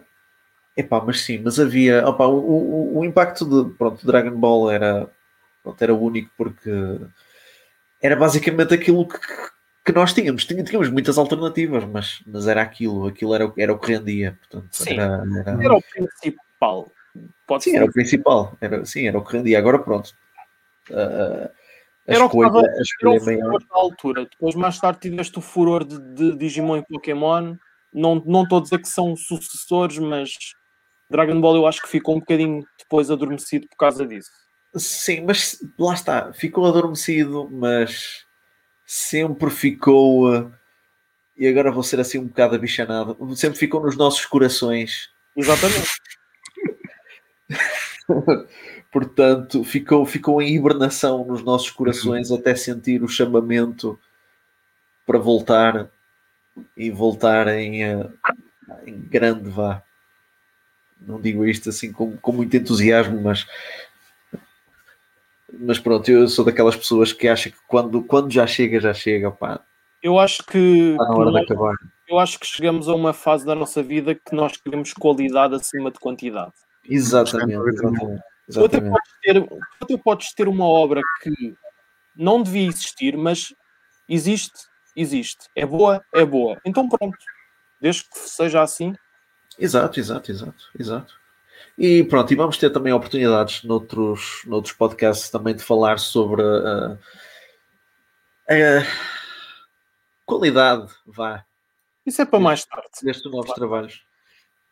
[0.75, 2.05] epá, mas sim, mas havia.
[2.07, 5.09] Opa, o, o, o impacto de pronto, Dragon Ball era,
[5.63, 6.69] pronto, era único porque
[8.01, 9.17] era basicamente aquilo que,
[9.85, 10.43] que nós tínhamos.
[10.43, 14.37] Tínhamos muitas alternativas, mas, mas era aquilo, aquilo era, era o que rendia.
[14.41, 14.93] Portanto, Sim.
[14.99, 16.91] era, era- Era o principal.
[17.47, 17.77] Pode sim, ser.
[17.77, 18.57] era o principal.
[18.59, 19.57] Era, sim, era o que rendia.
[19.59, 20.13] Agora pronto.
[20.91, 21.49] A
[22.07, 23.43] Era o que estava- a Era o maior.
[23.43, 24.25] furor da altura.
[24.25, 27.55] Depois, mais tarde, tiveste o furor de, de Digimon e Pokémon.
[27.93, 30.31] Não, não estou a dizer que são sucessores, mas
[31.09, 34.29] Dragon Ball eu acho que ficou um bocadinho depois adormecido por causa disso.
[34.75, 38.25] Sim, mas lá está, ficou adormecido, mas
[38.85, 40.33] sempre ficou.
[40.33, 40.51] ah,
[41.37, 43.17] E agora vou ser assim um bocado abichanado.
[43.35, 45.09] Sempre ficou nos nossos corações.
[45.35, 45.89] Exatamente.
[48.91, 53.97] Portanto, ficou, ficou em hibernação nos nossos corações até sentir o chamamento
[55.05, 55.89] para voltar
[56.75, 57.81] e voltar em,
[58.85, 59.81] em grande vá.
[60.99, 63.47] Não digo isto assim com, com muito entusiasmo, mas
[65.53, 69.29] mas pronto, eu sou daquelas pessoas que acham que quando, quando já chega, já chega,
[69.31, 69.59] pá,
[70.01, 71.75] Eu acho que está na hora de acabar.
[72.07, 75.91] eu acho que chegamos a uma fase da nossa vida que nós queremos qualidade acima
[75.91, 76.53] de quantidade.
[76.89, 78.21] Exatamente, Exatamente.
[78.47, 78.91] exatamente.
[78.91, 81.53] Podes ter, tu até podes ter uma obra que
[82.15, 83.53] não devia existir, mas
[84.07, 84.67] existe,
[85.01, 85.49] existe.
[85.55, 86.59] É boa, é boa.
[86.65, 87.17] Então pronto.
[87.81, 88.93] Desde que seja assim,
[89.59, 91.13] Exato, exato, exato, exato.
[91.77, 96.97] E pronto, e vamos ter também oportunidades noutros, noutros podcasts também de falar sobre a,
[98.49, 98.85] a
[100.25, 101.45] qualidade, vá,
[102.05, 102.89] isso é para mais tarde.
[103.03, 104.03] destes novos trabalhos.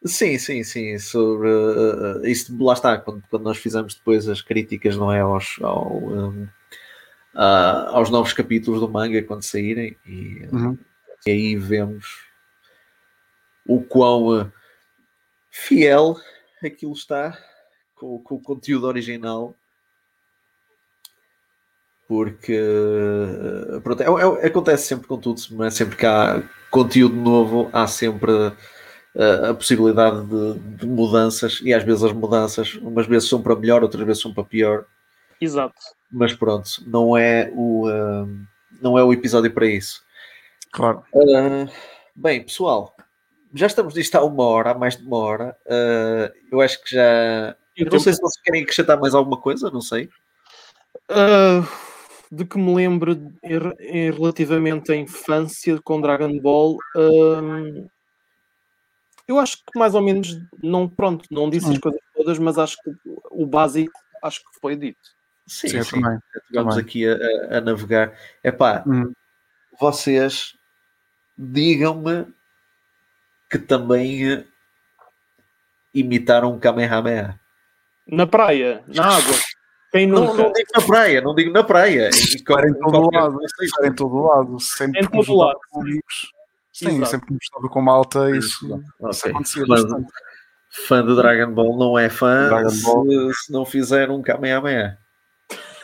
[0.06, 4.96] Sim, sim, sim, sobre uh, isso, lá está, quando, quando nós fizemos depois as críticas,
[4.96, 6.48] não é, aos, ao, um,
[7.42, 10.78] a- aos novos capítulos do manga quando saírem, e, uh, Uhum.
[11.26, 12.06] e aí vemos
[13.66, 14.52] o quão uh,
[15.50, 16.18] fiel
[16.64, 17.38] aquilo está
[17.96, 19.56] com, com o conteúdo original.
[22.08, 24.06] Porque uh, pronto, é-
[24.44, 25.70] é- acontece sempre com tudo, não é?
[25.70, 26.42] sempre que há
[26.72, 32.74] conteúdo novo, há sempre uh, a possibilidade de, de mudanças, e às vezes as mudanças,
[32.76, 34.86] umas vezes são para melhor, outras vezes são para pior,
[35.42, 35.76] Exato.
[36.12, 38.28] mas pronto, não é o, uh,
[38.82, 40.04] não é o episódio para isso.
[40.72, 41.04] Claro.
[41.14, 41.70] Uh,
[42.16, 42.96] bem, pessoal,
[43.54, 45.58] já estamos disto há uma hora, há mais de uma hora.
[45.66, 47.56] Uh, eu acho que já.
[47.76, 50.10] Eu não sei se vocês querem acrescentar mais alguma coisa, não sei.
[51.08, 51.64] Ah,
[52.32, 53.14] de que me lembro
[53.44, 57.88] em, em relativamente à infância com Dragon Ball, hum,
[59.28, 62.78] eu acho que mais ou menos não, pronto, não disse as coisas todas, mas acho
[62.84, 62.92] que
[63.32, 63.94] o básico
[64.24, 65.00] acho que foi dito.
[65.50, 66.02] Sim, Sim, sim.
[66.54, 66.80] Vamos também.
[66.80, 68.14] aqui a, a- navegar.
[68.44, 69.12] Epá, Hum.
[69.80, 70.54] vocês
[71.38, 72.28] digam-me
[73.50, 74.44] que também eh,
[75.94, 77.40] imitaram um Kamehameha.
[78.08, 79.34] Na praia, na água.
[79.92, 80.44] Quem Não, nunca?
[80.44, 82.10] não digo na praia, não digo na praia.
[82.10, 85.60] Estar em todo qualquer- lado, estar em todo lado, sempre Em com os todo lado.
[85.76, 86.32] amigos,
[86.72, 87.06] Sim, Exato.
[87.10, 89.32] sempre que me estava com malta, isso, isso Ok.
[89.32, 90.08] acontecia Mas- bastante.
[90.88, 93.06] Fã de Dragon Ball não é fã Dragon se, Ball.
[93.34, 94.98] se não fizer um Kamehameha.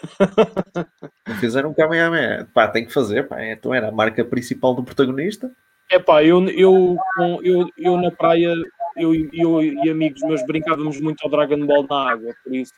[1.27, 2.48] não fizer um Kamehameha.
[2.53, 3.27] Pá, tem que fazer.
[3.27, 3.44] Pá.
[3.45, 5.52] Então era a marca principal do protagonista.
[5.90, 6.98] É pá, eu, eu,
[7.44, 8.53] eu, eu na praia,
[8.98, 12.73] eu, eu e amigos meus brincávamos muito ao Dragon Ball na água, por isso.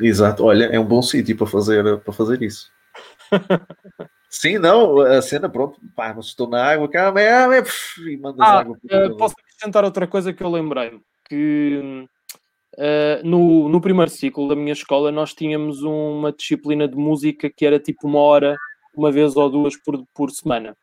[0.00, 0.44] Exato.
[0.44, 2.70] Olha, é um bom sítio para fazer, para fazer isso.
[4.30, 6.88] Sim, não, a cena, pronto, pá, mas estou na água,
[7.62, 12.06] pff, e mandas Ah, água eh, posso acrescentar outra coisa que eu lembrei que
[12.78, 17.66] eh, no, no primeiro ciclo da minha escola nós tínhamos uma disciplina de música que
[17.66, 18.56] era tipo uma hora,
[18.94, 20.76] uma vez ou duas por, por semana.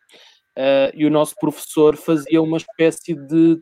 [0.55, 3.59] Eh, e o nosso professor fazia uma espécie de,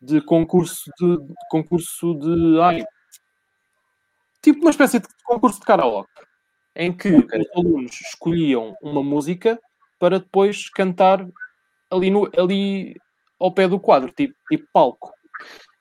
[0.00, 2.84] de concurso de, de concurso de ai,
[4.42, 6.08] tipo uma espécie de concurso de karaoke
[6.76, 7.40] em que Ok.
[7.40, 9.60] os alunos escolhiam uma música
[9.98, 11.26] para depois cantar
[11.90, 12.96] ali, no, ali
[13.38, 15.12] ao pé do quadro, tipo, tipo palco.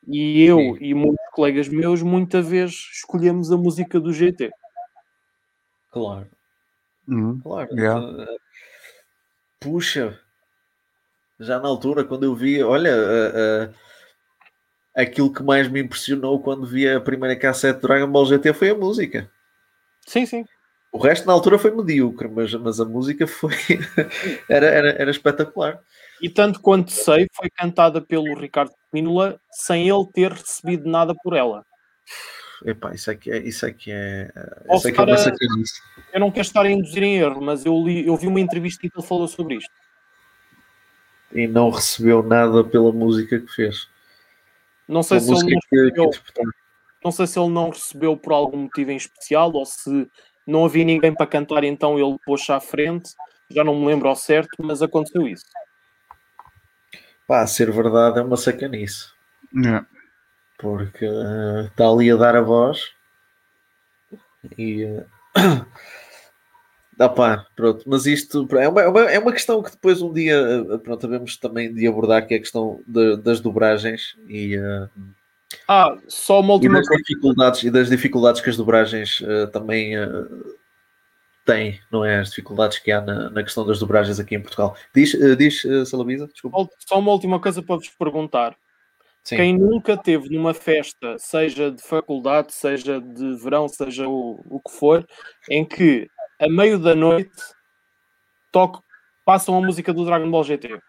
[0.08, 4.52] E eu e muitos colegas meus, muita vez escolhemos a música do GT.
[5.90, 6.28] Claro,
[7.08, 7.40] Uhum.
[7.40, 7.74] claro.
[7.74, 8.24] Yeah.
[8.24, 8.38] Eh,
[9.58, 10.20] Puxa,
[11.40, 13.70] já na altura, quando eu vi, olha, eh,
[14.96, 18.54] eh, aquilo que mais me impressionou quando vi a primeira cassete de Dragon Ball GT
[18.54, 19.32] foi a música.
[20.06, 20.46] Sim, sim.
[20.92, 23.54] O resto na altura foi medíocre, mas, mas a música foi
[24.50, 25.80] era, era, era espetacular.
[26.22, 31.36] E tanto quanto sei, foi cantada pelo Ricardo Pínola sem ele ter recebido nada por
[31.36, 31.64] ela.
[32.66, 34.30] Epá, isso é que é, isso é que é,
[34.76, 35.82] isso é, que é uma sacanice.
[36.12, 38.86] Eu não quero estar a induzir em erro, mas eu, li, eu vi uma entrevista
[38.86, 39.72] em que ele falou sobre isto.
[41.32, 43.88] E não recebeu nada pela música que fez.
[44.88, 46.46] Não sei, Pela se ele não, que, que recebeu, interpretou.
[47.06, 50.10] não sei se ele não recebeu por algum motivo em especial ou se
[50.50, 53.12] não havia ninguém para cantar, então ele pôs-se à frente.
[53.50, 55.46] Já não me lembro ao certo, mas aconteceu isso.
[57.28, 59.12] Pá, a ser verdade é uma sacanice.
[59.56, 59.86] Yeah.
[60.58, 62.92] Porque eh, está ali a dar a voz
[64.58, 65.06] e eh,
[66.98, 70.12] dá pá, pronto, mas isto é uma, é, uma, é uma questão que depois um
[70.12, 74.56] dia eh, pronto, devemos também de abordar que é a questão de- das dobragens e,
[74.56, 74.88] eh,
[75.68, 77.04] Ah, só uma e última das coisa.
[77.04, 80.08] dificuldades e das dificuldades que as dobragens eh, também eh,
[81.46, 82.20] têm, não é?
[82.20, 84.76] As dificuldades que há na, na questão das dobragens aqui em Portugal.
[84.94, 86.70] Diz, eh, diz uh, Salavisa, desculpa.
[86.80, 88.56] Só uma última coisa para vos perguntar.
[89.24, 89.36] Sim.
[89.36, 94.72] Quem nunca teve numa festa, seja de faculdade, seja de verão, seja o, o que
[94.72, 95.06] for,
[95.50, 96.08] em que
[96.40, 97.32] a meio da noite
[98.52, 98.80] toque,
[99.26, 100.80] passam a música do Dragon Ball GT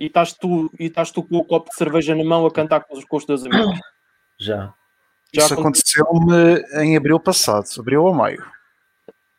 [0.00, 2.80] e estás tu, e estás tu com o copo de cerveja na mão a cantar
[2.80, 3.78] com os, com os teus amigos.
[4.40, 4.72] Já.
[5.32, 8.44] Já Isso aconteceu-me em abril passado, abril ou maio.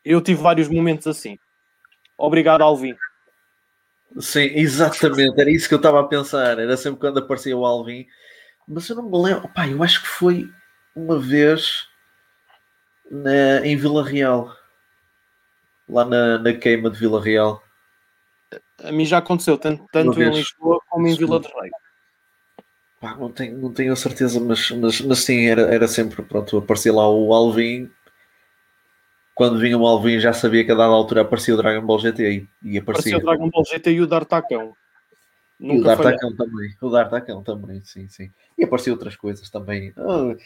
[0.04, 1.36] Eu tive vários momentos assim.
[2.16, 2.96] Obrigado, Alvin.
[4.18, 6.58] Sim, exatamente, era isso que eu estava a pensar.
[6.58, 8.06] Era sempre quando aparecia o Alvin,
[8.66, 9.48] mas eu não me lembro.
[9.48, 10.48] Pá, eu acho que foi
[10.94, 11.88] uma vez
[13.10, 14.54] na- em Vila Real,
[15.88, 17.61] lá na, na queima de Vila Real.
[18.84, 20.30] A mim já aconteceu, tanto, tanto em.
[20.30, 21.14] Lisboa como em.
[21.14, 21.70] Vila de Rei.
[23.00, 26.56] Pá, não, tenho, não tenho a certeza, mas, mas, mas sim, era, era sempre pronto.
[26.58, 27.90] Aparecia lá o Alvin.
[29.34, 32.22] Quando vinha o Alvin, já sabia que a dada altura aparecia o Dragon Ball GT
[32.22, 33.18] e, e Apareceu aparecia.
[33.18, 34.74] o Dragon Ball GT e o D'Artacão.
[35.58, 35.96] E o Nunca.
[35.96, 36.76] D'Artacão também.
[36.80, 38.30] O D'Artacão também, sim, sim.
[38.56, 39.92] E apareciam outras coisas também.
[39.96, 40.36] Ah,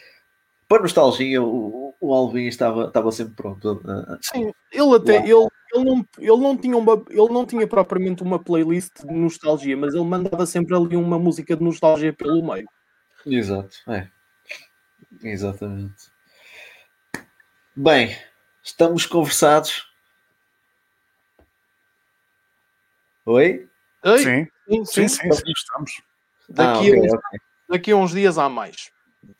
[0.67, 3.81] para nostalgia, o, o Alvin estava, estava sempre pronto.
[3.87, 8.21] Ah, Sim, ele até ele, ele, não, ele, não tinha uma, ele não tinha propriamente
[8.23, 12.67] uma playlist de nostalgia, mas ele mandava sempre ali uma música de nostalgia pelo meio.
[13.25, 14.09] Exato, é.
[15.23, 16.11] Exatamente.
[17.75, 18.15] Bem,
[18.63, 19.85] estamos conversados.
[23.25, 23.69] Oi?
[24.03, 25.91] Ei, Sim, sim, sim, sim, sim, sim, estamos.
[26.49, 27.39] Daqui, ah, ok, a, uns- ok.
[27.69, 28.89] daqui a uns dias há mais.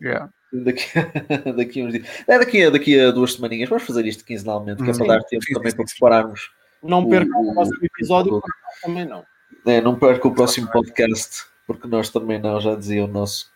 [0.01, 0.29] Yeah.
[0.52, 0.86] Daqui,
[1.57, 2.07] daqui a uns dias.
[2.28, 3.69] É daqui a, daqui a duas semaninhas.
[3.69, 6.52] Vamos fazer isto quinzenalmente, que é para dar tempo sim, também sim, para prepararmos.
[6.82, 8.41] Não percam o o- próximo episódio, o-
[8.82, 9.26] também não.
[9.65, 13.52] É, não perca o próximo podcast, porque nós também não, já dizia o nosso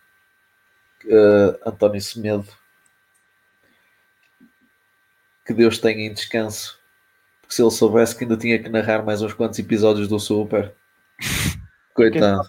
[1.08, 2.48] eh, António Semedo.
[5.46, 6.80] Que Deus tenha em descanso.
[7.42, 10.74] Porque se ele soubesse que ainda tinha que narrar mais uns quantos episódios do Super.
[11.94, 12.42] Coitado.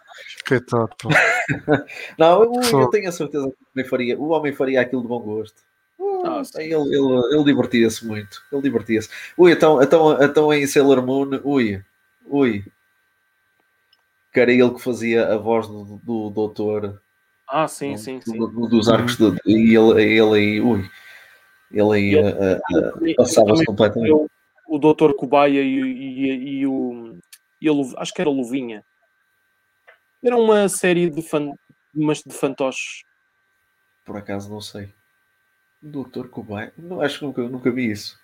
[0.47, 1.09] Coitado, pô.
[2.19, 5.09] Não, eu, eu tenho a certeza que o homem faria, o homem faria aquilo de
[5.09, 5.56] bom gosto.
[5.98, 6.62] Uh, sim.
[6.62, 8.43] ele, ele, ele divertia-se muito.
[8.52, 9.09] Ele divertia-se.
[9.36, 11.82] Ui, então, então, então em Sailor Moon, ui,
[12.27, 12.64] ui.
[14.32, 17.01] Que era ele que fazia a voz do, do doutor
[17.48, 18.39] Ah, sim, um, sim, do- sim.
[18.39, 20.89] do- dos arcos de, e ele, ele aí, ui,
[21.70, 24.10] ele aí Ele- ah, ah, E- e passava-se completamente.
[24.10, 24.28] eu-
[24.69, 25.12] o Dr.
[25.14, 27.14] Cobaia e, e, e o,
[27.60, 28.82] e o Lu- acho que era Luvinha,
[30.22, 31.52] Era uma série de, fan...
[31.94, 33.02] mas de fantoches.
[34.04, 34.92] Por acaso não sei.
[35.80, 36.70] Doutor Cobain?
[36.78, 38.20] Não, acho que nunca, nunca vi isso.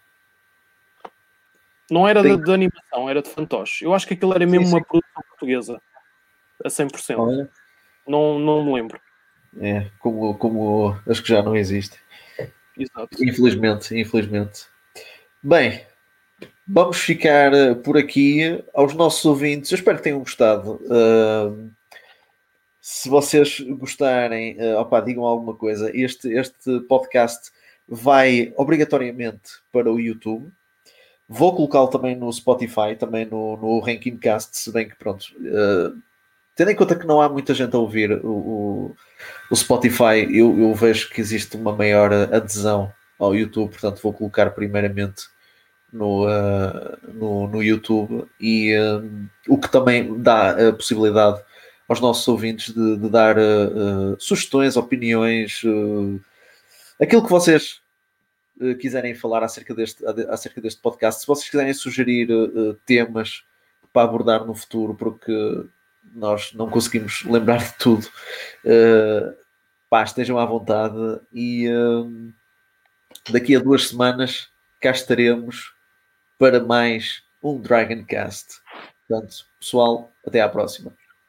[1.90, 3.82] Não era de, de, animação, era de fantoches.
[3.82, 4.76] Eu acho que aquilo era mesmo sim, sim.
[4.76, 5.82] uma produção portuguesa.
[6.64, 7.18] A 100%.
[7.18, 7.50] Olha.
[8.06, 9.00] Não, não me lembro.
[9.60, 11.98] É, como, como acho que já não existe.
[12.76, 13.08] Exato.
[13.20, 14.66] Infelizmente, infelizmente.
[15.42, 15.84] Bem,
[16.66, 19.70] vamos ficar eh, por aqui aos nossos ouvintes.
[19.70, 20.80] Eu espero que tenham gostado.
[20.84, 21.70] Uh,
[22.90, 25.94] se vocês gostarem, uh, opa, digam alguma coisa.
[25.94, 27.50] Este, este podcast
[27.86, 30.50] vai obrigatoriamente para o YouTube.
[31.28, 35.26] Vou colocá-lo também no Spotify, também no, no Ranking Cast, se bem que pronto.
[35.36, 36.00] Uh,
[36.56, 38.96] tendo em conta que não há muita gente a ouvir o, o,
[39.50, 44.50] o Spotify, eu, eu, vejo que existe uma maior adesão ao YouTube, portanto vou colocar
[44.52, 45.24] primeiramente
[45.92, 51.42] no, uh, no, no, YouTube e uh, o que também dá a possibilidade
[51.88, 55.62] aos nossos ouvintes de, de dar uh, sugestões, opiniões,
[57.00, 57.80] aquilo que vocês
[58.80, 62.28] quiserem falar acerca deste, acerca deste podcast, se vocês quiserem sugerir
[62.84, 63.42] temas
[63.92, 65.32] para abordar no futuro, porque
[66.14, 68.06] nós não conseguimos lembrar de tudo.
[68.64, 69.34] Uh,
[69.88, 72.32] pá, estejam à vontade e uh,
[73.30, 74.48] daqui a duas semanas
[74.80, 75.72] cá estaremos
[76.38, 78.60] para mais um Dragon Cast.
[79.06, 80.92] Portanto, pessoal, até à próxima.